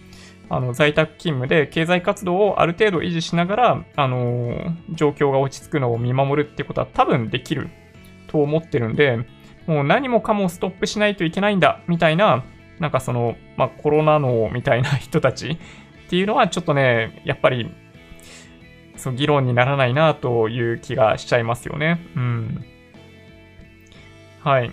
[0.48, 7.68] あの、在宅勤務で経済活動をある程度維持しながら、あの状況が落ち着くのを見守るってことは多分できる
[8.28, 9.26] と思ってるんで、
[9.66, 12.44] もう何もかもストップしないといけないんだ、みたいな、
[12.78, 15.58] なんかその、まあ、コロナ脳みたいな人たち
[16.06, 17.70] っていうのはちょっとね、やっぱり、
[18.96, 22.00] そう、議論にならないなという気がしちゃいますよね。
[22.14, 22.64] うん。
[24.46, 24.70] はい。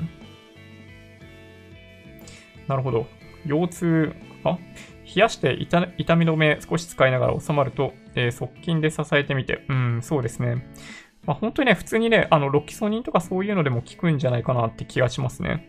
[2.68, 3.08] なるほど。
[3.48, 4.60] 腰痛、あ？
[5.04, 10.64] 冷やして痛痛み止め少し使いながら収まると、えー、側近で支えてみて、うん、そうですね。
[11.26, 15.68] まあ、本当にね、普通にね、あの、ロキソニンとかそういうのでも効くんじゃないかなって気がしますね。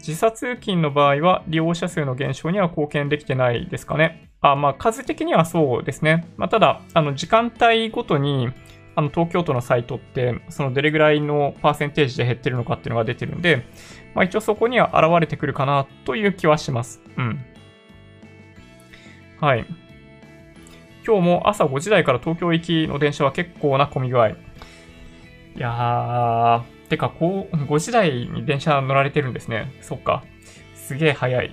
[0.00, 4.30] 時差通勤の場合は利用者数の減少には貢献できてないですかね。
[4.40, 6.26] あまあ、数的にはそうですね。
[6.36, 8.48] まあ、ただ、あの、時間帯ごとに、
[8.96, 13.66] あの、東京都のサイトって、そのどれぐらいのパーセンテージで減ってるのかっていうのが出てるんで、
[14.14, 17.02] まあ一応そこには現れてくるかなという気はします。
[17.16, 17.44] うん。
[19.38, 19.66] はい。
[21.06, 24.30] 今日も朝5時台から東京行きの電車は結構な混み具合。
[24.30, 24.34] い
[25.58, 29.72] やー、てか、こう、5時台に電車乗られてるんですね。
[29.82, 30.24] そっか。
[30.74, 31.50] すげえ早い。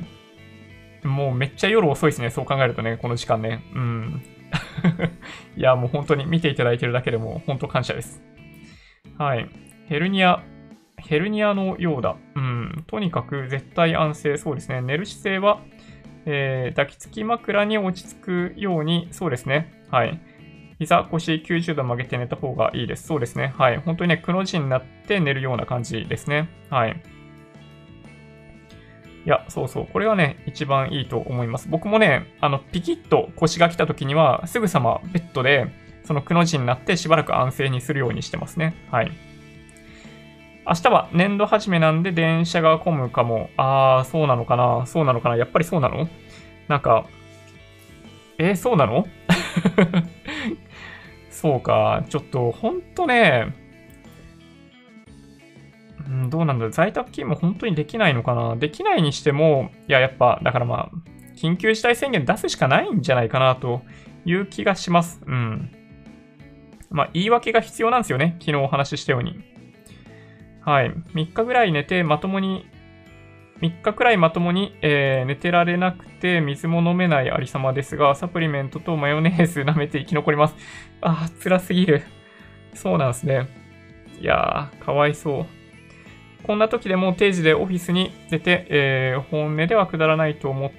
[1.04, 2.30] もうめっちゃ夜遅いですね。
[2.30, 3.64] そう考えるとね、この時間ね。
[3.76, 4.22] うん。
[5.58, 8.22] いや、もう本当に見ていただいてるだけでも本当感謝です。
[9.18, 9.48] はい。
[9.88, 10.42] ヘルニア、
[10.98, 12.16] ヘルニアのようだ。
[12.36, 12.84] うん。
[12.88, 14.38] とにかく絶対安静。
[14.38, 14.82] そうですね。
[14.82, 15.60] 寝る姿勢は
[16.26, 19.84] えー、抱きつき枕に落ち着くように、そうですね。
[19.92, 20.20] はい。
[20.80, 23.08] 膝、腰90度曲げて寝た方がいいです。
[23.08, 23.54] そうですね。
[23.58, 23.78] はい。
[23.78, 26.50] 本当にね、くの字になって寝るような感じですね。
[26.70, 27.02] はい。
[29.26, 29.88] いや、そうそう。
[29.88, 31.70] これはね、一番いいと思います。
[31.70, 35.68] 僕もね、あの、ピキッと腰が来た時には、すぐさまベッドで、
[36.04, 38.76] そのくの字になってしばらく安静にするようにしてますね。
[38.92, 39.12] はい。
[40.68, 43.50] 明日は年度始めなんで電車が混むかも。
[43.56, 46.10] あー、そうなのかなそうなのかなやっぱりそうなの？
[46.68, 47.06] なんか、
[48.38, 49.08] えー、そうなの？
[51.30, 52.04] そうか。
[52.10, 53.54] ちょっと、ほんとね、
[56.08, 56.72] うん、どうなんだろう。
[56.72, 63.82] 在宅勤務本当にできないのかなできないにしても、いや、やっぱ、だからまあ、緊急事態宣言出すしかないんじゃないかなと
[64.26, 65.22] いう気がします。
[65.26, 65.72] うん。
[66.90, 68.38] まあ、言い訳が必要なんですよね。
[68.40, 69.42] 昨日お話ししたように。
[70.62, 70.92] はい。
[70.92, 72.66] 3日ぐらい寝て、まともに、
[73.62, 80.56] 3日くらいまともに、えー、寝てられなくて、水も飲めないありさまですが、サプリメントとマヨネーズ 舐めて生き残ります。
[81.02, 82.04] あー、辛すぎる。
[82.74, 83.48] そうなんですね。
[84.22, 85.63] いやー、かわいそう。
[86.44, 90.72] こんな時でも定時でオフィスに出て、えー、本音ではくだらないと思っ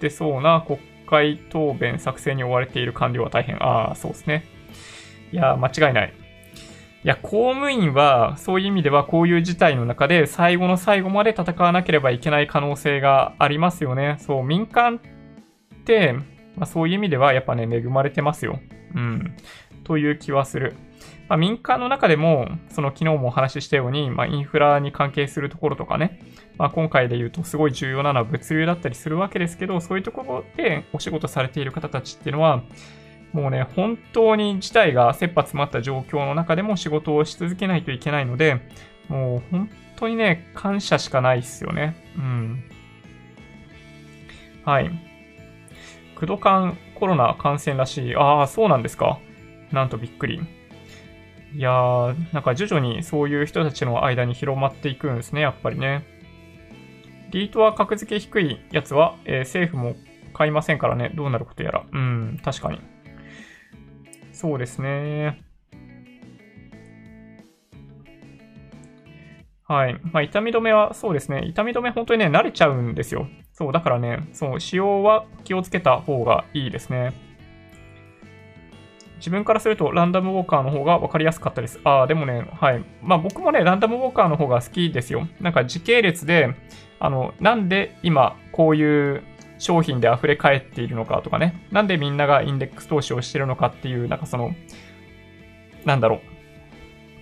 [0.00, 3.56] てそうな国会答弁作成に追われている官僚は大変。
[3.62, 4.44] ああ、そうですね。
[5.32, 6.12] いや、間違いない。
[7.04, 14.16] いや、公務員は、そういう意味ではこういう事態の中で最後の最後まで戦わなければいけない可能性がありますよね。
[14.18, 16.14] そう、民間って、
[16.56, 18.58] まあ、そういう意味ではやっぱね、恵まれてますよ。
[18.94, 19.36] うん。
[19.84, 20.74] という気はする。
[21.28, 26.20] まあ、民間の中でも、その昨日もお話ししたように、まあ、インフラに関係するところとかね、
[26.58, 32.62] まあ、今回で言うとすごい重要なのは物流だったりするわけですけど、そういうところでお仕事されている方たちっていうのは、
[33.32, 38.60] もうね、本当に事態が切羽詰まった状況の中でも仕事をし続けないといけないので、
[39.08, 41.96] もう本当にね、感謝しかないっすよね。
[42.16, 42.64] うん。
[44.64, 44.90] はい。
[46.16, 48.16] クドカンコロナ感染らしい。
[48.16, 49.18] ああ、そうなんですか。
[49.70, 50.40] なんとびっくり。
[51.56, 56.04] いやー、なんか徐々にそういう人たちの間に広まっていくんですね、やっぱりね。
[57.30, 59.96] リートは格付け低いやつは、えー、政府も
[60.34, 61.86] 買いませんからね、どうなることやら。
[61.90, 62.80] うん、確かに。
[64.32, 65.42] そうですね。
[69.64, 69.98] はい。
[70.12, 71.46] まあ、痛み止めは、そうですね。
[71.46, 73.28] 痛み止め本当にね、慣れちゃうんですよ。
[73.52, 77.25] そう、だからね、そう、使用は気をつけた方がいいですね。
[79.18, 81.80] 自分からするとランダムウォーカーの方が分かりやすかったです。
[81.84, 82.84] ああ、でもね、はい。
[83.02, 85.26] まあ僕もね、ランダムウォーカーの方が好きですよ。
[85.40, 86.54] なんか時系列で、
[86.98, 89.22] あの、なんで今こういう
[89.58, 94.54] 商品で溢れ返っているのかとかね、なんでみんながインデックス投資をしてるのかっていう、なんかその、
[95.84, 96.20] なんだろう。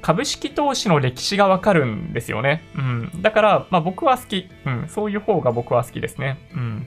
[0.01, 2.62] 株式投資の歴史がわかるんですよね。
[2.76, 3.22] うん。
[3.22, 4.51] だから、まあ僕は好き。
[4.66, 4.88] うん。
[4.88, 6.38] そういう方が僕は好きですね。
[6.55, 6.86] うん。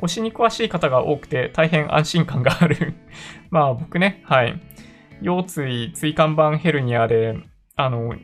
[0.00, 2.94] 腰に詳しい方が多くて大変安心感がある
[3.50, 4.60] まあ僕ね、はい。
[5.22, 7.36] 腰椎椎間板ヘルニアで、
[7.76, 8.14] あの、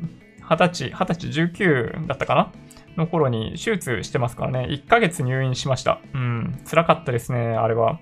[0.48, 2.52] 20歳、20歳19だったかな？
[2.96, 6.00] の頃に手術してますからね、1ヶ月入院しました。
[6.14, 7.98] うん、辛かったですね、あれは。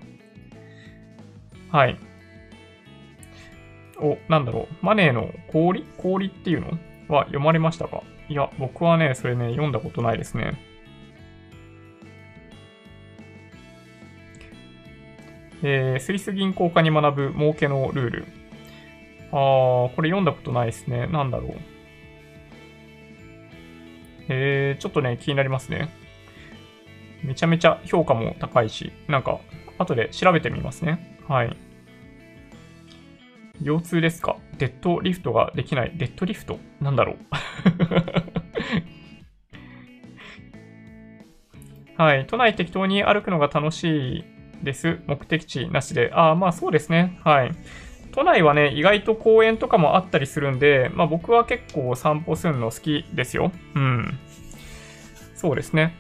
[1.72, 1.98] はい。
[3.98, 4.86] お、なんだろう。
[4.86, 5.82] マネーの氷？
[5.98, 6.78] 氷っていうの？
[7.08, 8.02] は読まれましたか？
[8.28, 10.52] いや、僕はね、それね、読んだことないですね。
[15.66, 18.26] えー、スイス銀行家に学ぶ儲けのルール。
[19.32, 21.06] あー、これ読んだことないですね。
[21.06, 21.52] なんだろう。
[24.28, 25.88] えー、ちょっとね、気になりますね。
[27.22, 29.40] めちゃめちゃ評価も高いし、なんか、
[29.78, 31.18] 後で調べてみますね。
[31.26, 31.56] はい。
[33.62, 34.36] 腰痛ですか？
[34.58, 35.92] デッドリフトができない。
[35.96, 36.58] デッドリフト？
[36.80, 37.16] なんだろう
[42.02, 42.26] はい。
[42.26, 44.24] 都内適当に歩くのが楽しい
[44.62, 45.00] です。
[45.06, 46.10] 目的地なしで。
[46.14, 47.18] ああ、まあそうですね。
[47.24, 47.52] はい。
[48.12, 53.50] 都内はね、意外と公園とかもあったりするんで、まあ僕は結構散歩するの好きですよ。
[53.74, 54.18] うん。
[55.34, 55.96] そうですね。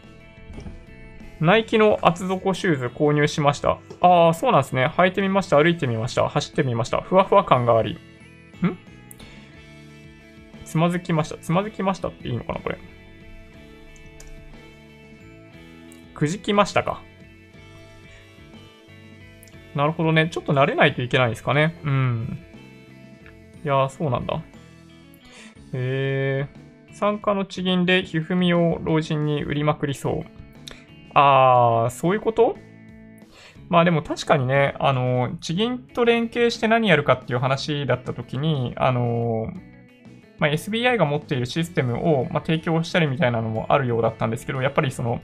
[1.40, 3.78] ナイキの厚底シューズ購入しました。
[4.00, 4.86] ああ、そうなんですね。
[4.96, 5.62] 履いてみました。
[5.62, 6.28] 歩いてみました。
[6.28, 7.00] 走ってみました。
[7.00, 7.94] ふわふわ感があり。
[7.94, 7.98] ん？
[10.64, 11.36] つまずきました。
[11.38, 12.78] つまずきましたっていいのかなこれ。
[16.14, 17.02] くじきましたか。
[19.74, 20.28] なるほどね。
[20.30, 21.80] ちょっと慣れないといけないですかね。
[21.84, 22.38] うん。
[23.64, 24.42] いやー、そうなんだ。
[25.72, 26.94] えー。
[26.94, 30.24] 参加の地銀でひふみを老人に売りまくりそう。
[31.12, 32.56] あー、そういうこと？
[33.68, 39.48] まあでも確かにね、あの、地銀と連携して何やるかっていう話だった時に、あの、
[40.38, 45.20] まあ、SBI が持っているシステムを、まあ、提供したりみたいなのもあるようだったんですけど、やっぱりその、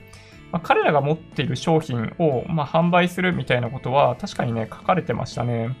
[0.51, 5.75] まあ、彼らが持っている商品を、まあ、販売するみたいなことは確かにね、書かれてましたね。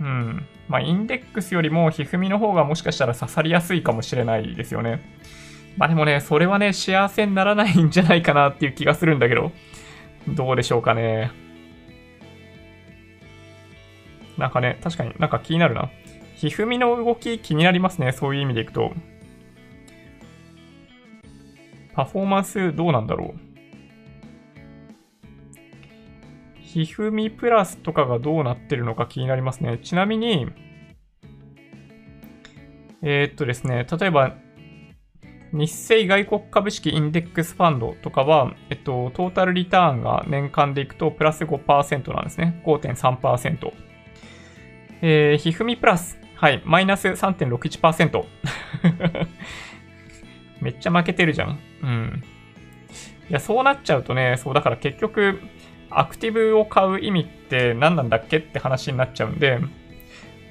[0.00, 0.46] うん。
[0.68, 5.00] まあ、インデックスよりも、ひふみの方がもしかしたら刺さりやすいかもしれないですよね。
[5.76, 9.52] まあでもね、それはね、幸せにならないんじゃないかなっていう気がするんだけど、
[10.28, 11.30] どうでしょうかね。
[14.36, 15.90] なんかね、確かになんか気になるな。
[16.34, 18.92] ひふみの動き気になりますね、そういう意味でいくと。
[21.92, 23.40] パフォーマンスどうなんだろう？
[26.60, 29.78] ひふみプラスとかがどうなってるのか気になりますね。
[29.78, 30.46] ちなみに、
[33.02, 34.36] えー、っとですね、例えば、
[35.52, 42.62] 日清外国株式インデックスファンドとかは、えっと、トータルリターンが年間でいくとプラス5%なんですね。
[42.64, 43.72] 5.3%。
[45.02, 46.18] えー、ひふみプラス。
[46.36, 48.24] はい、マイナス3.61%。
[50.60, 51.58] めっちゃ負けてるじゃん。
[51.82, 52.22] うん。
[53.28, 55.40] いや、そうなっちゃうとね、そう、だから結局、
[55.90, 59.58] アクティブを買う意味って何なんだっけって話になっちゃうんで、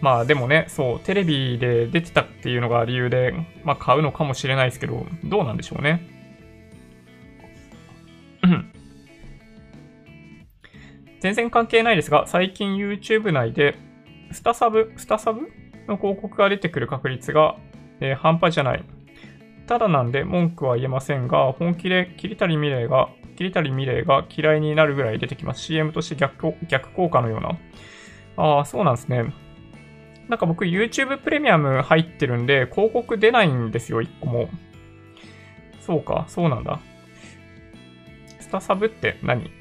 [0.01, 3.34] まあでもね、そう、テレビで出てたっていうのが理由で、
[3.64, 6.20] まあ買うのかもしれないですけど、どうなんでしょうね。
[11.20, 13.78] 全然関係ないですが、最近 YouTube 内で、
[14.32, 15.41] スタサブ、スタサブ
[15.88, 17.57] の広告が出てくる確率が、
[17.99, 18.84] えー、半端じゃない。
[19.70, 25.62] ただなんで文句は言えませんが、本気で桐谷美玲が、桐谷美玲が嫌いになるぐらい出てきます。
[25.62, 27.56] CM として逆逆効果のような。
[28.36, 29.32] ああ、そうなんですね。
[30.28, 34.50] なんか僕 YouTube プレミアム入ってるんで、広告出ないんですよ、一個も。
[35.82, 36.80] そうか、そうなんだ。
[38.40, 39.52] スタサブって何？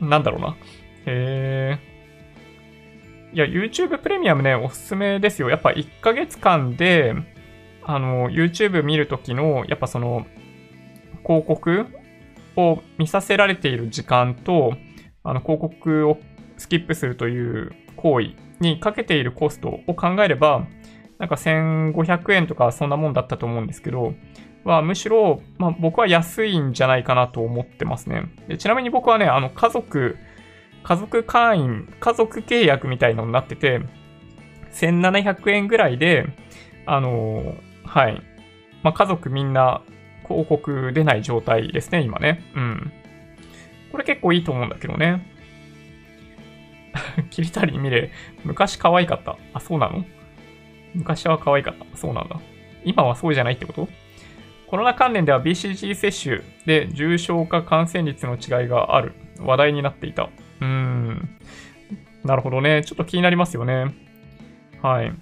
[0.00, 0.56] なんだろうな。
[1.04, 1.91] へえ。
[3.34, 5.48] いや、YouTube プレミアムね、おすすめですよ。
[5.48, 7.14] やっぱ1ヶ月間で、
[7.82, 10.26] あの、YouTube 見るときの、やっぱその、
[11.26, 11.86] 広告
[12.56, 14.74] を見させられている時間と、
[15.24, 16.18] あの、広告を
[16.58, 20.66] スキップするという行為にかけているコストを考えれば、
[21.18, 24.12] なんか1500円とかそんなもんだったと思うんですけど、
[24.64, 28.24] はむしろ、まあ、僕は安いんじゃないかなと思ってますね。
[28.48, 30.18] でちなみに僕はね、あの家族、
[30.82, 33.80] 家族会員、家族契約みたいのになってて、
[34.72, 36.26] 1700円ぐらいで、
[36.86, 37.54] あの
[37.84, 38.22] はい。
[38.82, 39.82] まあ、家族みんな
[40.26, 42.42] 広告出ない状態ですね、今ね。
[42.54, 42.92] うん。
[43.92, 45.30] これ結構いいと思うんだけどね。
[47.30, 48.10] キリタリ見れ、
[48.44, 49.38] 昔可愛かった。
[49.54, 50.04] あ、そうなの？
[50.94, 51.96] 昔は可愛かった。
[51.96, 52.40] そうなんだ。
[52.84, 53.88] 今はそうじゃないってこと？
[54.66, 60.30] コロナ関連では BCG 接種で重症化感染率の違いがある話題になっていた。
[60.62, 61.38] うん。
[62.24, 62.82] なるほどね。
[62.84, 63.94] ちょっと気になりますよね。
[64.80, 65.12] はい。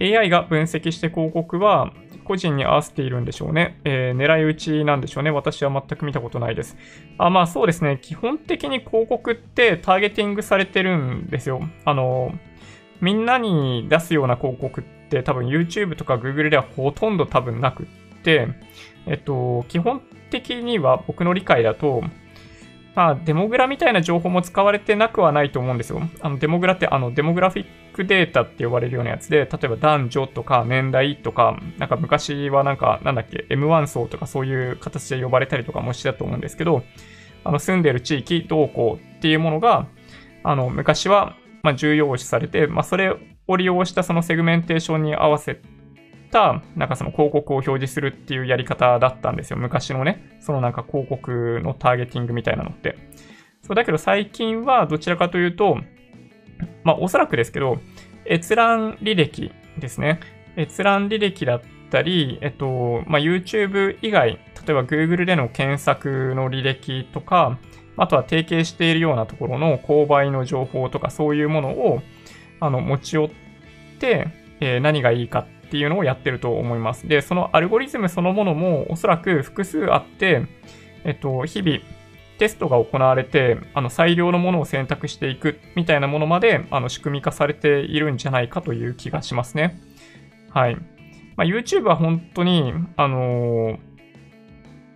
[0.00, 1.92] AI が分析して広告は
[2.24, 3.80] 個人に合わせているんでしょうね。
[3.84, 5.30] えー、狙い撃ちなんでしょうね。
[5.30, 6.76] 私は全く見たことないです。
[7.16, 7.98] あ、まあそうですね。
[8.02, 11.62] 基本的に広告ってターゲティングされてるんですよ。
[11.84, 12.34] あの、
[13.00, 17.86] みんなに出すような広告って多分 YouTube とか Google ではほとんど多分なくっ
[18.22, 18.48] て、
[19.06, 22.02] えっと、基本的には僕の理解だと、
[22.94, 26.00] まあ、デモグラみたいな情報も使われてなくはないと思うんですよ。
[26.20, 36.84] あの、デモグラって、あの、デモグラフィックデータって呼ばれるようなやつで、例えば男女とか年代とか、なんか昔はなんか、なんだっけ、M1 層とかそういう形で呼ばれたりとかもしてたと思うんですけど、
[37.42, 39.86] あの、住んでる地域、どうこうっていうものが、
[40.44, 43.16] あの、昔は、ま、重要視されて、まあ、それ
[43.48, 45.68] を利用したそのセグメンテーションに合わせた、
[46.76, 49.56] なんかその広告を表示するっていうやり方だったんですよ。
[49.56, 52.96] 昔のね、そのなんか広告のターゲティングみたいなのって。
[53.62, 55.78] そうだけど最近はどちらかというと、
[56.82, 57.78] まあおそらくですけど、
[58.26, 60.20] 閲覧履歴ですね。
[60.56, 61.60] 閲覧履歴だっ
[61.90, 64.38] たり、えっと、まあ YouTube 以外、例
[64.70, 67.58] えば Google での検索の履歴とか、
[67.96, 72.02] あとは提携しているようなところの購買の情報とかそういうものを、
[72.60, 73.28] あの、持ち寄っ
[73.98, 74.28] て、
[74.60, 77.08] え、何がいいかっていうのをやってると思います。
[77.08, 80.46] で、そのアルゴリズムそのものもおそらく複数あって、
[81.02, 81.80] えっと、日々、
[82.38, 89.80] テストが行われて、あの、最良のものを選択していくみたいなものまで、あの、仕組み化されているんじゃないかという気がしますね。
[90.50, 90.76] はい。
[91.34, 93.78] まあ、YouTube は本当に、あのー、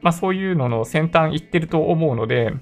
[0.01, 2.53] まあ、そういうのの先端行ってると思うので、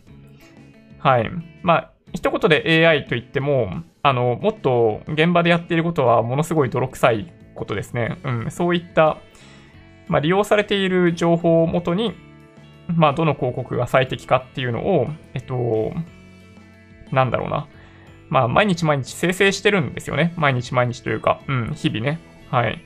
[1.01, 1.31] はい。
[1.63, 8.19] まあ、一言で AI と言っても、あの、もっと現場でやっていることはものすごい泥臭いことですね。
[8.25, 9.19] うん、そういった、
[10.09, 12.15] まあ、利用されている情報をもとに、
[12.95, 15.93] まあ、どの広告が最適かっていうのを、えっと、
[17.11, 17.67] なんだろうな。
[18.29, 20.33] まあ、毎日毎日生成してるんですよね。
[20.37, 22.19] 毎日毎日というか、うん、日々ね。
[22.51, 22.81] はい。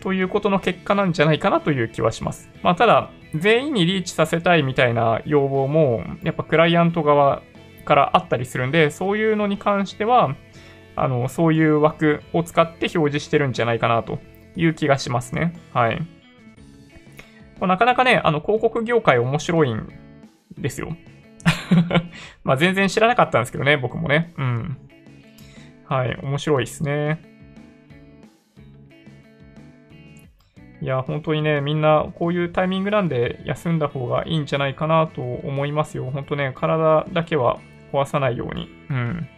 [0.00, 2.50] ということの結果なんじゃないかなという気はします。
[2.62, 7.42] まあ、ただ、全員にリーチさせたいみたいな要望も、やっぱクライアント側
[7.84, 10.36] からあったりするんで、そういうのに関しては、
[10.96, 14.18] あの、そういう枠を使って表示してるんじゃないかなと
[14.56, 15.54] いう気がしますね。
[15.72, 16.02] はい。
[17.60, 19.88] なかなかね、あの、広告業界面白いん
[20.58, 20.96] ですよ。
[22.44, 24.32] まあ全然知らなかったんですけどね、僕もね。
[24.36, 24.76] うん。
[25.86, 27.20] はい、面白いですね。
[30.80, 36.10] いや、本当にね、みんなこういうタイミングなんで休んだ方がいいんじゃないかなと思いますよ。
[36.10, 37.58] 本当ね、体だけは
[37.92, 38.68] 壊さないように。
[38.90, 39.28] うん。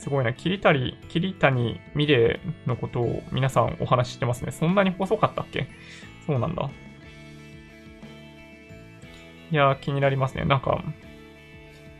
[0.00, 0.32] すごいな。
[0.32, 4.50] 桐谷、桐谷美玲のことを皆さんお話ししてますね。
[4.50, 5.68] そんなに細かったっけ？
[6.26, 6.70] そうなんだ。
[9.52, 10.46] いや、気になりますね。
[10.46, 10.82] なんか、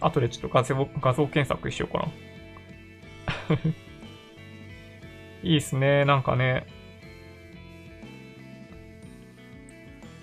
[0.00, 3.58] 後でちょっと画像画像検索しようかな。
[5.42, 6.06] いいっすね。
[6.06, 6.66] なんかね。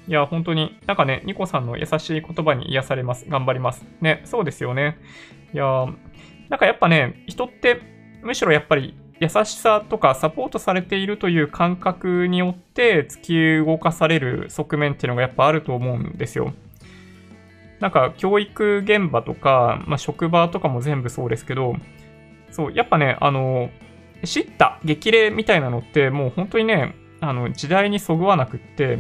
[0.08, 3.30] いや、本当に、なんかね、ニコさんの優しい言葉に癒されます。
[3.30, 3.86] 頑張ります。
[4.02, 4.98] ね、そうですよね。
[5.54, 5.88] いや
[6.50, 7.82] なんかやっぱね、人って
[8.22, 16.54] むしろやっぱり優しさとかサポートされているという感覚によって突き動かされる側面っていうのがやっぱあると思うんですよ。
[17.80, 21.76] なんか教育現場とか、まあ、職場とかも全部そうですけど、
[22.52, 23.70] そう、やっぱね、あの、
[24.24, 29.00] 知った激励みたいなのってもう本当にね、あの、時代にそぐわなくって、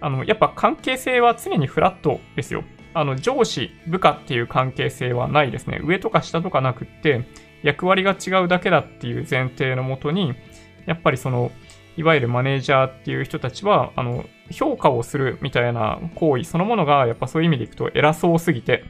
[0.00, 2.64] あの、やっぱ関係性は常にフラットですよ。
[2.94, 5.80] あの、上司、部下っていう関係性はないですね。
[5.84, 7.24] 上とか下とかなくって、
[7.62, 10.34] 役割が違うだけだっていう前提のもとに、
[10.86, 11.50] やっぱりその、
[11.96, 18.84] いわゆるマネージャーっていう人たちは、あの、評価をするみたいな行為そのものが、やっぱそういう意味でいくと偉そうすぎて、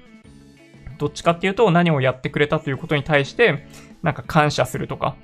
[0.99, 3.67] どっちかっていうと何をやってくれたということに対して、
[4.03, 5.17] なんか感謝するとか、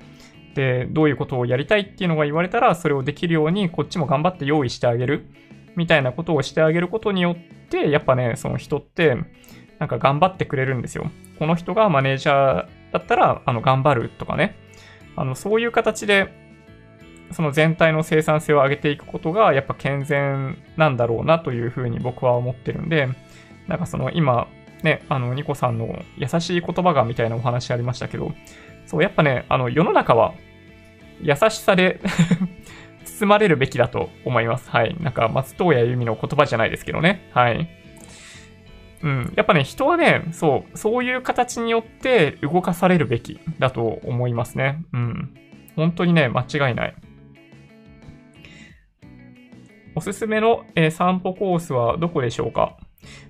[0.55, 5.27] で、どういうことをやりたいっていうのが言われたら、それをできるようにこっちも頑張って用意してあげる。
[5.75, 9.17] みたいなことをしてあげることによって、やっぱね、その人って、
[9.79, 11.09] なんか頑張ってくれるんですよ。
[11.37, 14.55] この人がマネージャーだったら、あの、頑張るとかね。
[15.15, 16.33] あの、そういう形で、
[17.31, 23.09] その全体の生産性を上げていくことが、やっぱ健全なんだろうなというふうに僕は思ってるんで、
[23.67, 24.47] なんかその今、
[24.83, 28.31] ね、あの、ニコさんの優しい言葉がみたいなお話ありましたけど、
[28.85, 30.33] そう、やっぱね、あの、世の中は
[31.21, 31.99] 優しさで
[33.05, 34.69] 包まれるべきだと思います。
[34.69, 34.95] はい。
[34.99, 37.29] なんか、松任谷由実の言葉じゃないですけどね。
[37.33, 37.69] はい。
[39.03, 39.33] うん。
[39.35, 44.83] やっぱね、人はね、そう、そういう形によって動かされるべきだと思いますね。
[44.93, 45.33] うん。
[45.75, 46.95] 本当にね、間違いない。
[49.95, 52.77] おすすめの、えー、散歩コースはどこでしょうか？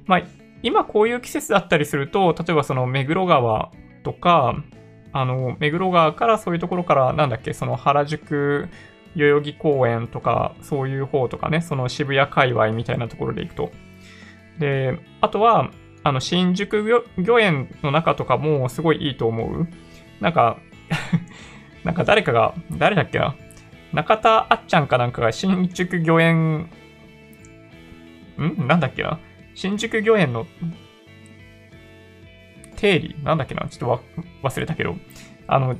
[0.05, 0.21] まあ、
[0.63, 3.71] 今こういう季節だったりすると、例えばその目黒川
[4.03, 4.55] とか、
[5.11, 8.67] あの、目黒川からそういうところから、なんだっけ、その原宿
[9.16, 13.72] 代々木公園とか、そういう方とかね、その渋谷界隈みたいなところで行くと。
[14.59, 15.72] で、あとは、
[16.03, 19.68] あの、新宿御苑の中とかもすごいいいと思う。
[20.22, 20.57] なんか
[21.84, 23.36] なんか誰かが、誰だっけな？
[23.93, 26.70] 中田あっちゃんかなんかが新宿御苑、
[28.38, 28.68] ん？
[28.68, 29.20] なんだっけな？
[29.53, 30.45] 新宿御苑の
[32.76, 33.16] 定理？
[33.24, 33.68] なんだっけな？
[33.70, 34.03] ちょっと
[34.43, 34.95] 忘れたけど、
[35.47, 35.76] あの、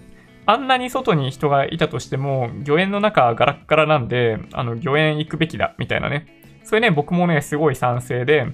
[0.46, 6.28] あんなに外に人がいたとしても、御苑の中ガラッガラなんで、あの、御苑行くべきだ、みたいなね。
[6.64, 8.48] それね、僕もね、すごい賛成で、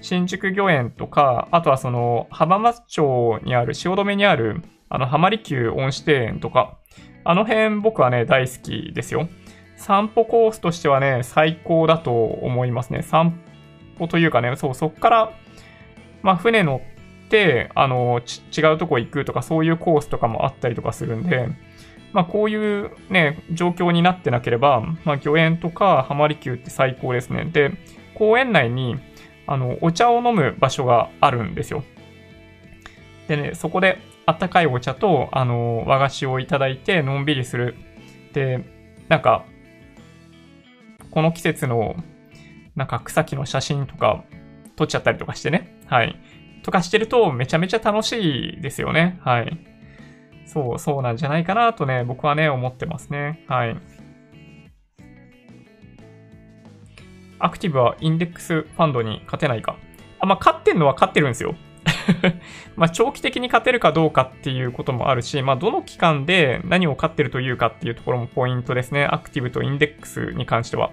[0.00, 6.78] 新宿御苑とか、あとはその、浜松町にある、汐留にある、あの、浜離宮恩賜庭園とか、
[7.24, 9.28] あの辺僕はね、大好きですよ。
[9.76, 13.02] 散歩コースとしてはね、最高だと思いますね。
[13.02, 13.38] 散
[13.98, 15.32] 歩というかね、そう、そっから、
[16.22, 16.97] まあ、船乗っ、
[17.74, 18.20] あの、
[18.56, 21.48] 違うとこ行くとか、そういうコースとかもあったりとかするんで、
[22.12, 27.44] まあ、こういうね、状況になってなければ、まあ、御苑とか浜離宮って最高ですね。
[27.44, 27.72] で、
[28.14, 28.96] 公園内に、
[29.46, 31.84] あの、お茶を飲む場所があるんですよ。
[33.28, 37.76] でね、そこで、あったかいお茶と、あの、和菓子をいただいて、のんびりする。
[38.34, 38.62] で、
[39.08, 39.44] なんか、
[41.10, 41.96] この季節の、
[42.76, 44.24] なんか草木の写真とか
[44.76, 45.80] 撮っちゃったりとかしてね。
[45.86, 46.20] はい。
[46.68, 49.18] とかしてるとめちゃめちゃ楽しいですよね。
[49.22, 49.58] はい。
[50.44, 53.42] そう、そうなんじゃないかなとね、僕はね、思ってますね。
[53.48, 53.76] はい。
[57.38, 59.78] アクティブはインデックスファンドに勝てないか。
[60.20, 61.54] あ、まあ、勝ってんのは勝ってるんですよ。
[62.76, 69.06] まあ、長期的に勝てるかどうかっていうこともあるし、まあ、どの期間で何を勝ってるというかっていうところもポイントですね。
[69.06, 70.90] アクティブとインデックスに関しては。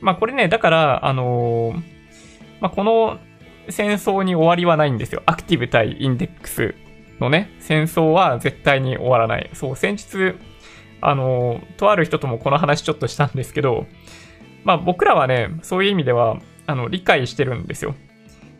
[0.00, 1.82] まあ、これね、だから、あのー、
[2.60, 3.18] まあ、この
[3.68, 5.22] 戦争に終わりはないんですよ。
[5.26, 6.74] アクティブ対インデックス
[7.20, 9.50] のね、戦争は絶対に終わらない。
[9.52, 10.34] そう、先日、
[11.00, 13.86] あの、とある人ともこの話ちょっとしたんですけど、
[14.64, 17.94] まあ僕らはね、そういう意味では、あの、理解してるんですよ。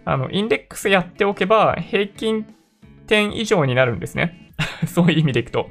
[0.04, 2.46] あの、インデックスやっておけば平均
[3.06, 4.52] 点以上になるんですね。
[4.86, 5.70] そういう意味でいくと。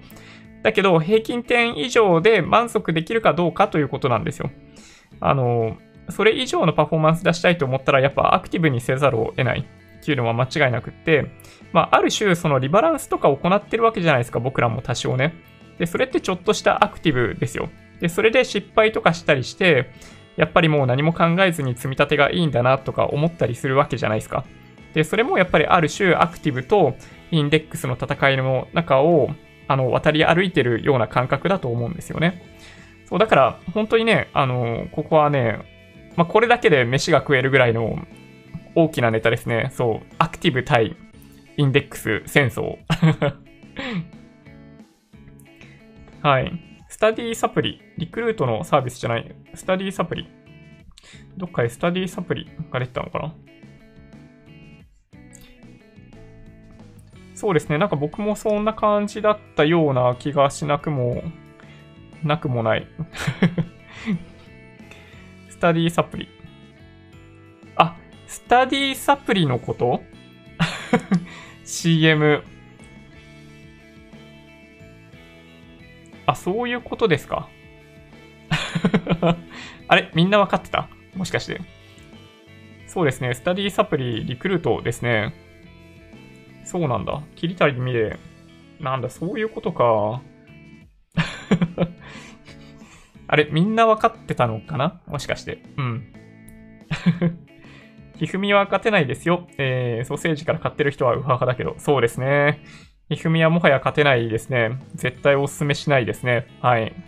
[0.63, 4.51] だけど、平均点以上で満足できるかどうかということなんですよ。
[5.19, 5.77] あの、
[6.11, 9.59] それ以上のパフォーマンス出したいと思ったら、やっぱアクティブにせざるを得ない
[10.01, 11.31] っていうのは間違いなくって、
[11.71, 15.33] まあ、ある種、そのリバランスとかを行ってるわけじゃないですか、僕らも多少ね。
[15.77, 17.69] で、それってちょっとしたアクティブですよ。
[17.99, 19.91] で、それで失敗とかしたりして、
[20.35, 24.45] やっぱりもう何も考えずに積み立てがいいんだなとか思ったりするわけじゃないですか。
[24.93, 26.95] で、それもやっぱりある種アクティブと
[27.31, 29.29] インデックスの戦いの中を、
[29.67, 32.41] あの、渡り歩いてるような感覚だと思うんですよね。
[33.05, 35.59] そう、だから、本当にね、あの、ここはね、
[36.19, 37.97] まあ、これだけで飯が食えるぐらいの
[38.75, 39.71] 大きなネタですね。
[39.73, 40.05] そう。
[40.17, 40.97] アクティブ対
[41.55, 42.77] インデックス戦争。
[46.21, 46.51] はい。
[46.89, 47.81] スタディサプリ。
[47.97, 49.33] リクルートのサービスじゃない。
[49.53, 50.27] スタディサプリ。
[51.37, 53.33] どっかでスタディサプリが出てたのかな
[57.33, 57.77] そうですね。
[57.77, 61.23] なんか僕もそんな感じだったような気がしなくも、
[62.25, 62.85] なくもない
[65.59, 66.27] タディサプリ。
[67.75, 67.95] あ、
[68.27, 70.01] スタディサプリのこと
[71.63, 72.43] ?CM。
[76.25, 77.49] あ、そういうことですか？
[79.87, 80.89] あれみんなわかってた？
[81.15, 81.61] もしかして。
[82.87, 83.33] そうですね。
[83.33, 85.33] スタディサプリリクルートですね。
[86.65, 87.21] そうなんだ。
[87.35, 88.19] 切りたり見れ。
[88.79, 90.21] なんだ、そういうことか。
[93.31, 95.01] あれ、みんな分かってたのかな？
[95.07, 95.61] もしかして。
[95.77, 96.11] うん。
[98.17, 99.47] ひふみは勝てないですよ。
[99.57, 101.75] えー、ソーセージから買ってる人はウハハだけど。
[101.77, 102.61] そうですね。
[103.09, 104.79] ひふみはもはや勝てないですね。
[104.95, 106.47] 絶対おすすめしないですね。
[106.61, 106.93] はい。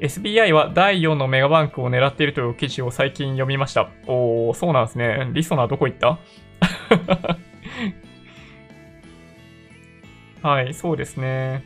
[0.00, 3.90] SBI は第4のメガバンクを狙っているという記事を最近読みました。
[4.06, 5.28] おー、そうなんですね。
[5.32, 6.18] リソナどこ行った？
[10.48, 11.64] はい、そうですね。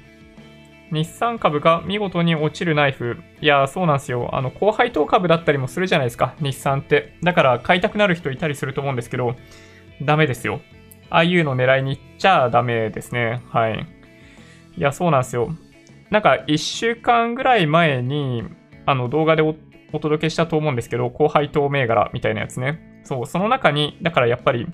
[0.92, 3.16] 日産株が見事に落ちるナイフ。
[3.40, 4.28] いや、そうなんですよ。
[4.34, 7.16] あの、高配当株だったりもするじゃないですか、日産って。
[7.22, 9.34] だから買いたくなる人いたりすると思うんですけど、
[10.02, 10.60] ダメですよ。
[11.08, 13.40] ああいうの狙いに行っちゃダメですね。
[13.48, 13.86] はい。
[14.76, 15.50] いや、そうなんですよ。
[16.10, 18.44] なんか1週間ぐらい前に、
[18.84, 19.54] あの動画でお
[19.98, 23.00] 届けしたと思うんですけど、高配当銘柄みたいなやつね。
[23.04, 24.66] そう、その中に、だからやっぱり、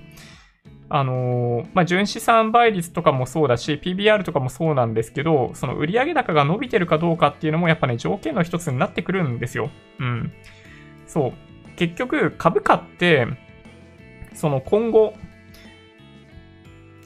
[0.90, 9.70] あのー、まあ、純資産倍率とかもそうだし、PBR とかもそうなんですけど、その売上高が伸びてるかどうかっていうのもやっぱね、条件の一つになってくるんですよ。
[9.98, 10.32] うん。
[11.06, 11.32] そう。
[11.76, 13.26] 結局、株価って、
[14.34, 15.14] その今後、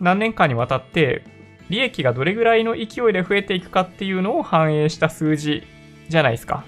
[0.01, 1.23] 何年間にわたって
[1.69, 5.65] 利益がどれぐらいの勢いで増えていくかっていうのを反映した数字
[6.09, 6.65] じゃないですか。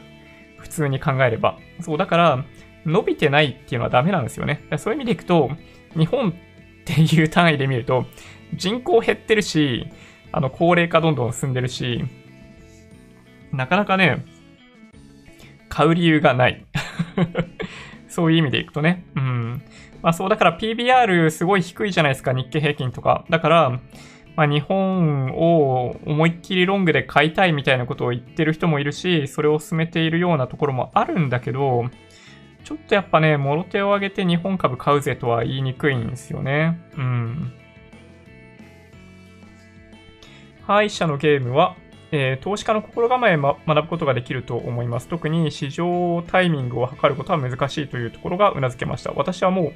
[0.58, 1.58] 普通に考えれば。
[1.80, 2.44] そう、だから、
[2.86, 4.64] 伸びてないっていうのはダメなんですよね。
[4.78, 5.50] そういう意味でいくと、
[5.96, 6.32] 日本っ
[6.84, 8.06] っていう単位で見ると、
[8.54, 9.86] 人口減ってるし、
[10.32, 12.04] あの、高齢化どんどん進んでるし、
[13.52, 14.24] なかなかね、
[15.68, 16.64] 買う理由がない。
[18.08, 19.04] そういう意味でいくとね。
[19.16, 19.62] うん。
[20.02, 23.24] まあそう、だから PBR すごい低いじゃないですか、日経平均とか。
[23.30, 23.80] だから、
[24.36, 31.84] まあ、日本を思いっきりロングで買いたいみたいなことを言ってる人もいるし、それを進めているようなところもあるんだけど、
[32.64, 36.80] ちょっとやっぱね、もろ手を挙げて日本株買うぜとは言いにくいんですよね。
[36.96, 37.52] うん。
[40.66, 41.76] 歯医者のゲームは、
[42.10, 45.08] えー、投資家の心構えを学ぶことができると思います。
[45.08, 49.12] 特に市場タイミングを測ることは難しいというところが頷けました。
[49.12, 49.72] 私はも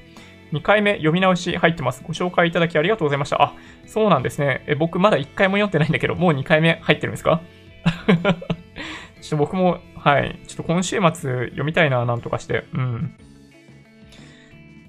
[0.52, 2.02] う2回目読み直し入ってます。
[2.06, 3.42] ご紹介いただきありがとうございました。
[3.42, 3.52] あ、
[3.86, 4.64] そうなんですね。
[4.66, 7.42] え僕まだ1回も読んでないんだけど、もう2回目入ってるんですか？
[9.20, 10.40] ちょっと僕も、はい。
[10.46, 12.64] ちょっと今週末読みたいな、なんとかして。
[12.74, 13.16] うん。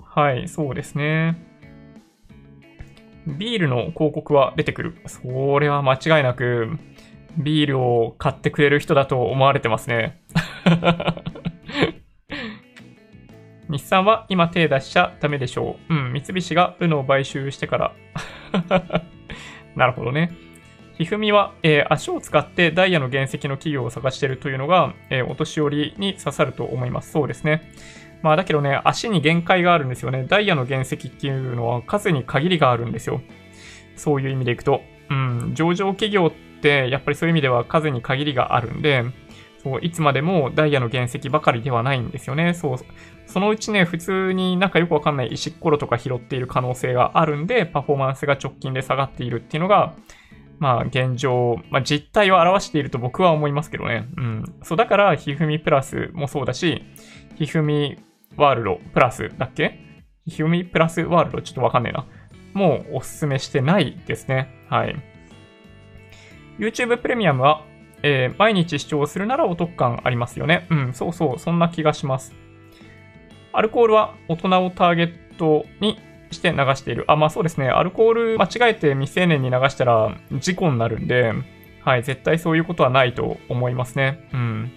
[0.04, 1.46] はい、そうですね。
[3.26, 4.98] ビールの広告は出てくる。
[5.06, 6.78] それは間違いなく、
[7.38, 10.22] ビールを買ってくれる人だと思われてますね。
[13.70, 15.94] 日産は今手出しちゃダメでしょう。
[15.94, 17.94] うん、三菱がウノを買収してから。
[19.76, 20.32] なるほどね。
[21.00, 27.14] ひふみは、えー、足を使ってダイヤの原石の企業を探しているというのが、えー、お年寄りに刺さると思います。
[27.14, 27.72] そうですね。
[28.22, 30.26] まあだけどね、足に限界があるんですよね。
[30.28, 33.22] ダイヤの原石っていうのは数に限りがあるんですよ。
[33.96, 34.82] そういう意味でいくと。
[35.10, 39.06] うん、上場企業ってやっぱりそういう意味では数に限りがあるんで、
[39.64, 42.54] そう、いつまでもダイヤの原石ばかりではないんですよね。
[42.54, 42.78] そう、
[43.26, 49.94] そのうちね、普通になんかよくわかんない石ころとか拾っている可能性があるんで、パフォーマンスが直近で下がっているっていうのが、
[50.60, 54.08] まあ現状、まあ実態を表していると僕は思いますけどね。
[54.18, 54.44] うん。
[54.62, 56.84] そう、だから、ひふみプラスもそうだし、
[57.36, 57.98] ひふみ
[58.38, 59.80] ワールドプラスだっけ？
[60.28, 62.06] ひふみプラスワールドちょっとわかんねえな。
[62.54, 64.50] もうおすすめしてないですね。
[64.70, 64.96] はい。
[66.60, 67.64] YouTube プレミアムは
[68.02, 70.68] えー、毎日視聴するならお得感ありますよね。
[70.70, 72.34] うん、そうそう、そんな気がします。
[73.52, 76.00] アルコールは大人をターゲットに
[76.32, 77.06] して流している。
[77.08, 77.70] あ、まあそうですね。
[77.70, 81.34] アルコール間違えて未成年に流したら事故になるんで、
[81.84, 84.28] はい、絶対そういうことはないと思いますね。
[84.34, 84.72] うん。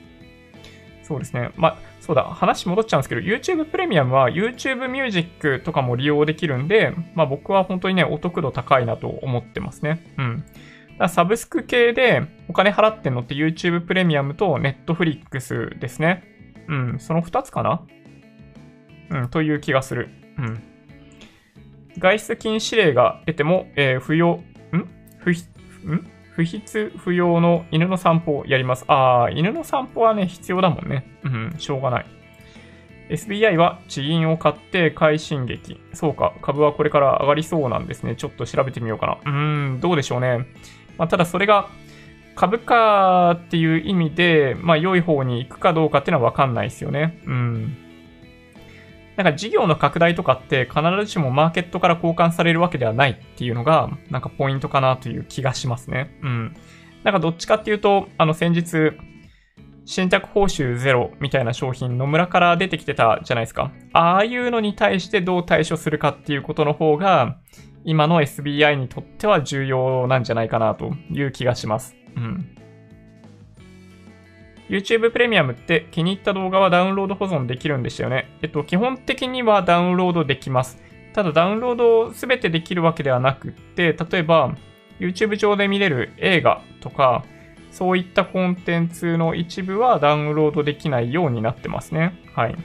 [1.03, 1.51] そうですね。
[1.57, 10.15] まあ、そうだ、話戻っちゃうんですけど、YouTube プレミアムは YouTube ミュージックとかも利用できるんで、まあ僕は本当にね、お得度高いなと思ってますね。
[10.19, 10.45] うん。
[11.09, 16.23] サブスク系でお金払ってんのって YouTube プレミアムと Netflix ですね。
[16.69, 17.83] うん、その2つかな？
[19.11, 20.11] うん、という気がする。
[20.39, 20.63] うん。
[21.99, 24.41] 外出禁止令が出ても、えー、不要、
[24.73, 24.89] ん？
[25.19, 26.07] 不ん？
[26.35, 28.85] 不必不要の犬の散歩をやります。
[28.89, 31.07] ああ、犬の散歩はね、必要だもんね。
[31.25, 32.07] うん、しょうがない。
[33.11, 35.79] SBI は地銀を買って快進撃。
[35.93, 38.17] そうか、株はこれから上がりそうなんですね。
[38.17, 39.13] ちょっと調べてみようかな。
[39.13, 40.47] うーん、どうでしょうね。
[40.97, 41.69] まあ、ただそれが
[42.35, 47.21] 株価っていう意味で、まあ、良い方に行くかどうかっていうのはわかんないですよね。
[47.27, 47.77] うん。
[49.17, 56.19] なんか事業の拡大とかって必ずしもマーケットから交換されるわけではないっていうのが、なんかポイントかなという気がしますね。
[56.23, 56.57] うん。
[57.05, 58.93] なんかどっちかっていうと、あの先日、
[59.85, 63.73] 信託報酬ゼロみたいな商品野村から出てきてたじゃないですか。
[63.93, 67.39] ああいうのに対してどう対処するかっていうことの方が、
[67.85, 71.97] 今の SBI にとっては重要なんじゃないかなという気がします。
[72.17, 72.62] うん。
[74.69, 78.29] YouTube プレミアムって気に入った動画はダウンロード保存できるんでしたよね。
[78.43, 80.83] えっと、基本的にはダウンロードできます。
[81.13, 84.57] ただダウンロードすべてできるわけではなくて、例えば
[84.99, 87.25] YouTube 上で見れる映画とか、
[87.71, 92.19] そういったコンテンツの一部はダウンロードできないようになってますね。
[92.35, 92.57] はい。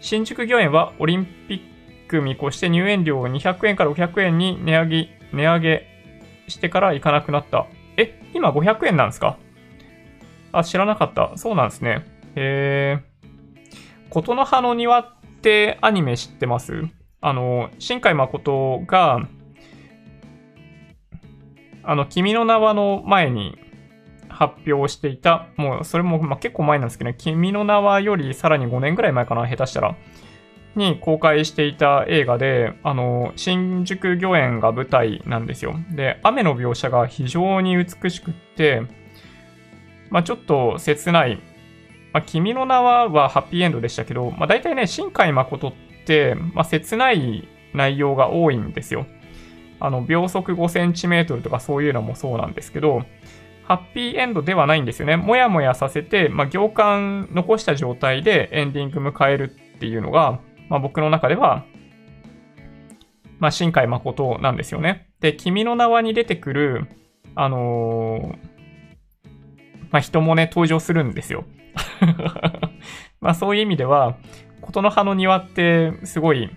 [0.00, 5.86] 新宿御苑はオリンピック見越して入園料を200円から500円に値上げ、値上げ
[6.48, 7.66] してから行かなくなった。
[7.96, 9.38] え、今500円なんですか？
[10.58, 11.32] あ、知らなかった。
[11.36, 12.04] そうなんですね。
[12.34, 13.04] へえ。
[14.10, 15.06] 琴の葉の庭っ
[15.42, 16.84] てアニメ知ってます？
[17.20, 19.28] あの、新海誠が、
[21.82, 23.58] あの、君の名はの前に
[24.28, 29.96] 発表していた、もうそれもま結構前なんですけど、ね、君の名はよりさらに5年ぐらい前かな、下手したら。
[30.74, 35.74] に公開していた映画で、あの、新宿御苑が舞台なんですよ。
[35.90, 38.82] で、雨の描写が非常に美しくって、
[40.10, 41.36] まあ、ちょっと切ない。
[42.12, 45.72] まあ、君の名ははハッピーエンドでしたけど、まあ、大体ね、新海誠っ
[46.06, 49.06] て、まあ、切ない内容が多いんですよ。
[49.80, 53.02] あの、秒速5センチメートルとかそういうのもそうなんですけど、
[53.64, 55.16] ハッピーエンドではないんですよね。
[55.16, 61.64] もやもやさせて、まあ、行間残した状態でエンディング迎えるっていうのが、まあ、僕の中では、
[63.38, 65.08] まあ、新海誠なんですよね。
[65.20, 66.86] で、君の名はに出てくる、
[67.34, 68.55] あのー、
[69.96, 71.46] まあ、人もね、登場するんですよ。
[73.22, 74.18] まあ、そういう意味では、
[74.60, 76.50] 琴の葉の庭ってすごい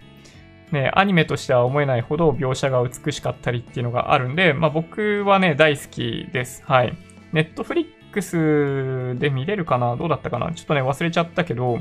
[0.73, 6.65] ね、アニメとしては思えないほど描写が美しかったりっていうのがあるんで、まあ僕はね、大好きです。
[6.65, 6.93] はい。
[7.31, 9.95] ネットフリックスで見れるかな？
[9.95, 10.51] どうだったかな？
[10.51, 11.79] ちょっとね、忘れちゃったけど、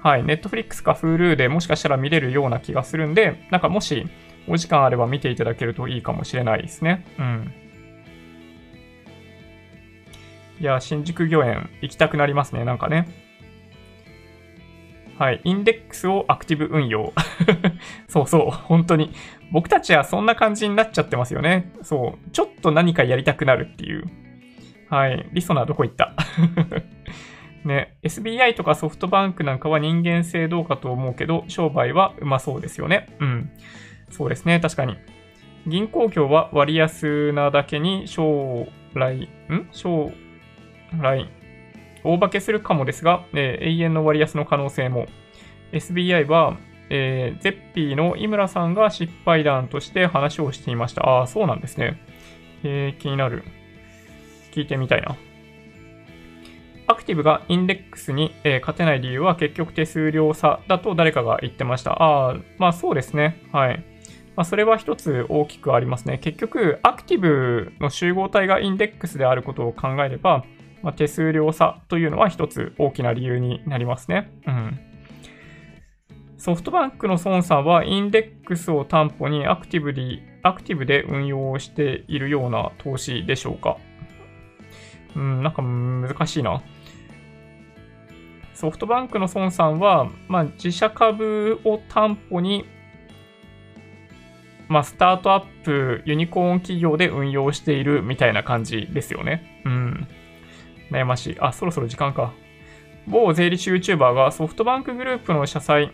[0.00, 0.22] はい。
[0.22, 4.06] ネットフリックスか Hulu でもしかしたら見れるような気がするんで、なんかもし
[4.46, 7.04] お時間あれば見ていただけるといいかもしれないですね。
[7.18, 7.52] うん。
[10.60, 13.08] いや、新宿御苑行きたくなりますね、なんかね。
[15.18, 15.40] はい。
[15.44, 17.12] インデックスをアクティブ運用。
[18.06, 18.50] そうそう。
[18.50, 19.10] 本当に。
[19.50, 21.72] 僕たちはそんな感じになっちゃってますよね。
[21.82, 22.30] そう。
[22.30, 24.04] ちょっと何かやりたくなるっていう。
[24.88, 25.28] はい。
[25.32, 26.14] リソナーどこ行った？
[27.64, 27.96] ね。
[28.04, 33.06] SBI とかソフトバンクなんかは人間性どうかと思うけど、商売はうまそうですよね。
[33.18, 33.50] うん。
[34.10, 34.60] そうですね。
[34.60, 34.96] 確かに。
[35.66, 39.68] 銀行業は割安なだけに将来、ん？
[39.72, 40.12] 将
[41.00, 41.28] 来、
[42.04, 45.06] 大化けするかもですが、えー、永遠の割安の可能性も。
[45.72, 46.56] SBI は、
[46.90, 51.02] えー、ゼッピーの井村さんが失敗談として話をしていました。
[51.02, 52.00] ああ、そうなんですね。
[52.64, 53.44] えー、気になる。
[54.52, 55.16] 聞いてみたいな。
[56.86, 62.02] アクティブがインデックスに、えー、勝てない理由は結局手数料差だと誰かが言ってました。
[62.02, 63.42] ああ、まあそうですね。
[63.52, 63.84] はい。
[64.38, 66.18] まあ、それは一つ大きくありますね。
[66.18, 70.44] 結局、アクティブの集合体がインデックスであることを考えれば、
[70.82, 74.30] まあ、手数料差というのは一つ大きな理由になりますね。
[74.46, 74.78] うん。
[76.38, 83.76] ソフトバンクの孫さんはインデックスを担保にアクティブに、アクティブで運用をしているような投資でしょうか
[85.16, 86.62] うん、なんか難しいな。
[88.54, 92.66] ソフトバンクの孫さんは、まあ、自社株を担保に、
[94.68, 99.62] まあ、スタートアップ、ユニコーン企業で運用しているみたいな感じですよね。
[99.64, 100.08] うん。
[100.90, 101.36] 悩ましい。
[101.40, 102.32] あ、そろそろ時間か。
[103.06, 105.90] 某税理士 YouTuber がソフトバンクグループの社債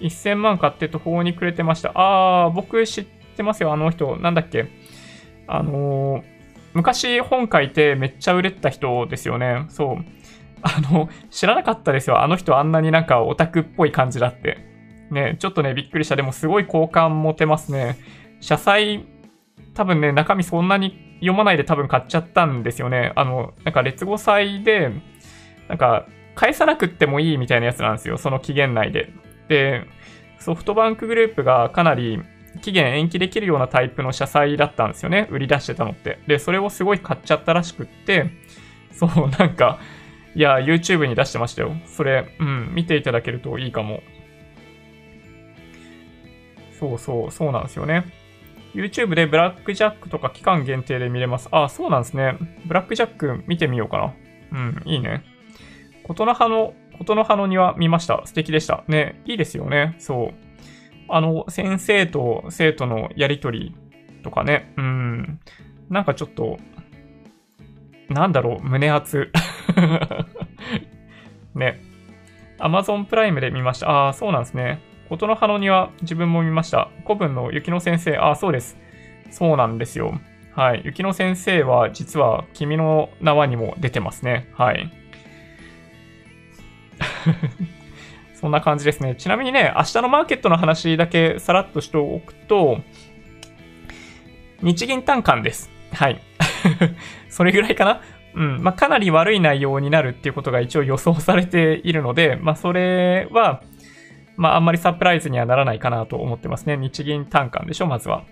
[0.00, 1.92] 1000万買って途方に暮れてました。
[1.94, 3.04] あー、僕知っ
[3.36, 4.16] てますよ、あの人。
[4.16, 4.68] なんだっけ。
[5.46, 6.22] あのー、
[6.74, 9.66] 昔本書いてめっちゃ売れてた人ですよね。
[9.68, 10.04] そう。
[10.62, 12.22] あの、知らなかったですよ。
[12.22, 14.58] あの人あんなになんかオタクっぽい感じだって。
[15.10, 16.16] ね、ちょっとね、びっくりした。
[16.16, 17.98] でもすごい好感持てますね。
[18.40, 19.06] 社債、
[19.74, 23.12] 多分ね、中身そんなに読まないで多分買っちゃったんですよね。
[23.16, 24.90] あの、なんか劣後祭で、
[25.68, 28.18] なんか、返さなくってもいいみたいなやつなんですよ。
[28.18, 29.10] その期限内で。
[29.48, 29.86] で、
[30.38, 32.20] ソフトバンクグループがかなり
[32.60, 35.28] 期限延期できるようなタイプの社債だったんですよね。
[35.30, 36.18] 売り出してたのって。
[36.26, 38.30] で、それをすごい買っちゃったらしくって、
[38.92, 39.78] そう、なんか、
[40.34, 41.72] いや、YouTube に出してましたよ。
[41.86, 44.02] それ、うん、見ていただけるといいかも。
[46.78, 48.04] そうそう、そうなんですよね。
[48.74, 51.48] YouTube でブラックジャックとか期間限定で見れます。
[51.52, 52.36] あ、そうなんですね。
[52.66, 54.14] ブラックジャック見てみようかな。
[54.52, 55.24] うん、いいね。
[56.04, 58.22] 琴の葉の、琴の葉の庭見ました。
[58.24, 58.84] 素敵でした。
[58.88, 59.96] ね、いいですよね。
[59.98, 60.34] そう。
[61.08, 63.74] あの、先生と生徒のやりとり
[64.22, 64.72] とかね。
[64.76, 65.40] うん。
[65.88, 66.58] なんかちょっと、
[68.08, 69.30] なんだろう、胸熱。
[71.54, 71.80] ね。
[72.58, 73.90] Amazon プライムで見ました。
[73.90, 74.80] ああ、そうなんですね。
[75.08, 76.88] 琴の葉の庭、自分も見ました。
[77.04, 78.76] 古文の雪の先生、ああ、そうです。
[79.30, 80.18] そうなんですよ。
[80.54, 80.82] はい。
[80.84, 84.48] 雪の先生は、実は、君の名はにも出てますね。
[84.54, 84.90] はい。
[88.34, 89.14] そんな感じですね。
[89.16, 92.80] ちなみにね、明日のマーケットの話だけさらっとしておくと、
[94.62, 95.70] 日銀短観です。
[95.92, 96.20] はい。
[97.28, 98.00] それぐらいかな
[98.34, 98.62] うん。
[98.62, 103.62] まあ、かなり悪い内容になるっていうことが一応予想されているので、まあ、それは、
[104.36, 106.76] まあ、あんまりサプライズにはならないかなと思ってますね。
[106.76, 108.24] 日銀短観でしょ、まずは。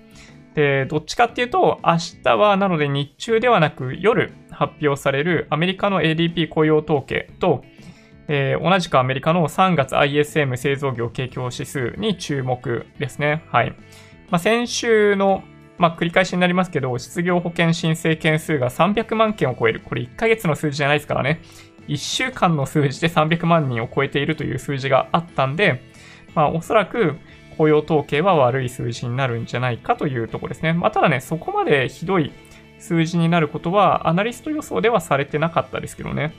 [0.54, 7.64] で、どっちかっていうと、明日はなので日中ではなく夜発表されるアメリカの ADP 雇用統計と、
[8.28, 13.44] えー、同じくアメリカの3月 ISM 製造業景況指数に注目ですね。
[13.50, 13.70] はい。
[14.30, 15.42] まあ、先週の
[15.78, 19.80] まあ、繰り返しになりますけど、失業保険申請件数が300万件を超える。
[19.80, 21.40] これ1ヶ月の数字じゃないですからね。
[21.88, 25.82] 1週間の数字で300万人を超えているという数字があったんで、
[26.34, 27.16] まあ、おそらく
[27.56, 30.72] 雇用統計は悪い数字になるんじゃないかというところですね。
[30.72, 32.32] まあ、ただね、そこまでひどい
[32.78, 36.34] 数字になることは、アナリスト予想ではされてなかったですけどね。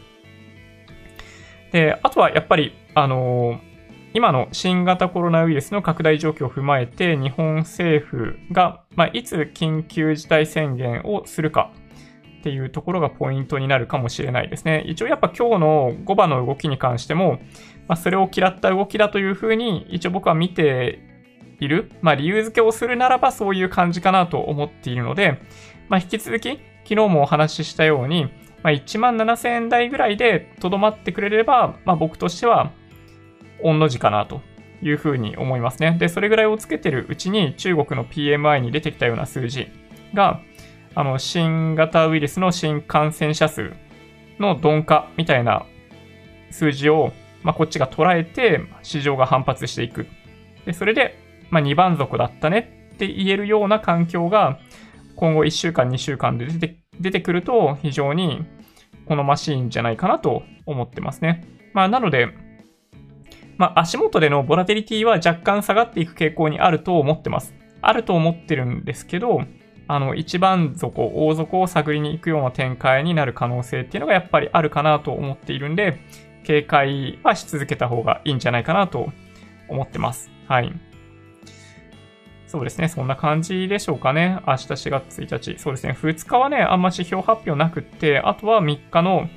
[1.72, 3.74] で、あとはやっぱり、あのー
[4.16, 11.72] 今の新型コロナウイルスの拡大状況を踏まえて、日本政府が、まあ、いつ緊急事態宣言をするか
[12.42, 14.84] っていうところがポイントになるかもしれないですね。
[14.86, 17.40] 一応やっぱ今日の5番の動きに関しても、
[17.88, 21.00] まあ、それを嫌った動きだというふうに一応僕は見て
[21.60, 21.92] いる。
[22.02, 25.40] まあ、理由付けをするならばそういう感じかなと思っているので、
[25.90, 28.26] まあ、引き続き昨日もお話ししたように、
[28.64, 32.72] まあ、1万7000円台ぐらいでとどまってくれれば、まあ、僕としては
[33.62, 34.42] 御の字かなと
[34.82, 35.96] いうふうに思いますね。
[35.98, 39.68] で、それぐらいをつけてるうちに中国の PMI に出てきたような数字
[40.14, 40.42] が、
[40.96, 43.72] あの、新型ウイルスの新感染者数
[44.40, 45.66] の鈍化みたいな
[46.52, 47.14] 数字を、
[47.44, 50.08] まあ、こっちが捉えて、市場が反発していく。
[50.66, 51.18] で、それで、
[51.50, 54.60] まあ、2番底だったねって言えるような環境が、
[55.16, 58.46] 今後1週間、2週間で出て出てくると、非常に
[59.08, 61.44] 好ましいんじゃないかなと思ってますね。
[61.74, 62.30] まあ、なので、
[63.58, 67.54] まあ、足元でのボラテリティは若干下がっていく傾向にあると思ってます。
[67.82, 69.42] あると思ってるんですけど、
[69.88, 76.00] あの、一番底、大底を探りに行くような展開になる可能性っていうのがやっぱりあるかなと思っているんで、
[76.44, 79.12] 警戒はし続けた方がいいんじゃないかなと
[79.68, 80.32] 思ってます。
[80.48, 80.72] はい。
[82.48, 82.88] そうですね。
[82.88, 84.38] そんな感じでしょうかね。
[84.46, 85.60] 明日4月1日。
[85.60, 85.98] そうですね。
[86.00, 89.28] 2日はね、あんま指標発表なくって、あとは3日の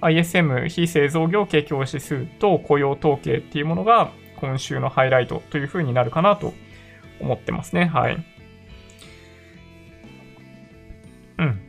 [0.00, 6.52] ISM 非製造業景況指数と雇用統計っていうものが今週のハイライトという風になるかなと
[7.20, 7.86] 思ってますね。
[7.86, 8.16] はい。
[11.38, 11.60] うん。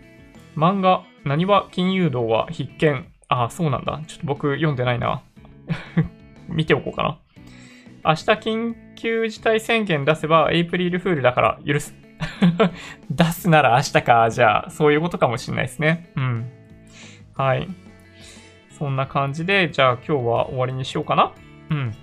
[0.56, 3.06] 漫画、何は金融道は必見。
[3.28, 4.02] ああ、そうなんだ。
[4.08, 5.22] ちょっと僕読んでないな。
[6.48, 7.18] 見ておこうかな。
[8.04, 11.96] 明日緊急事態宣言出せばエイプリルフールだから許す。
[13.10, 14.30] 出すなら明日か。
[14.30, 16.12] じゃあ、そういうことかもしれないですね。
[16.16, 16.52] うん。
[17.36, 17.68] はい。
[18.78, 21.32] そんな感じで、じゃあ今日は終わりにしようかな。
[21.70, 21.96] うん。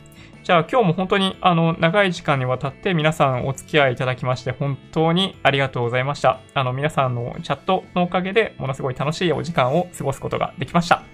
[0.43, 6.41] じゃあ今日も本当にあの長い時間にわたって皆さんお付き合いいただきまして本当にありがとうございました。
[6.55, 10.97] あの皆さんのチャットのおかげでものすごい楽しいお時間を過ごすことができました。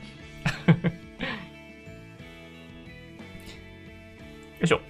[4.58, 4.80] よいしょ。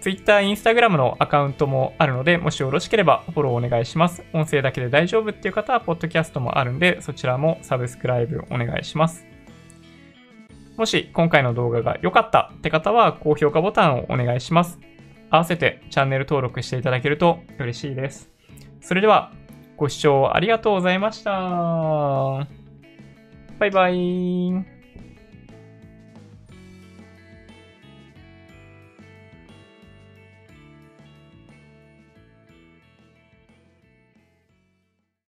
[0.00, 4.22] Twitter、Instagram のアカウントもあるので、もしよろしければフォローお願いします。
[4.32, 9.35] 音声だけで大丈夫っていう方は、ポッドキャストもあるんで、そちらもサブスクライブお願いします。
[10.76, 14.78] もし今回の動画が良かったって方は高評価ボタンをお願いします。
[15.30, 18.30] 合わせてチャンネル登録していただけると嬉しいです。
[18.80, 19.32] それでは
[19.76, 21.30] ご視聴ありがとうございました。
[23.58, 24.75] バイバイ。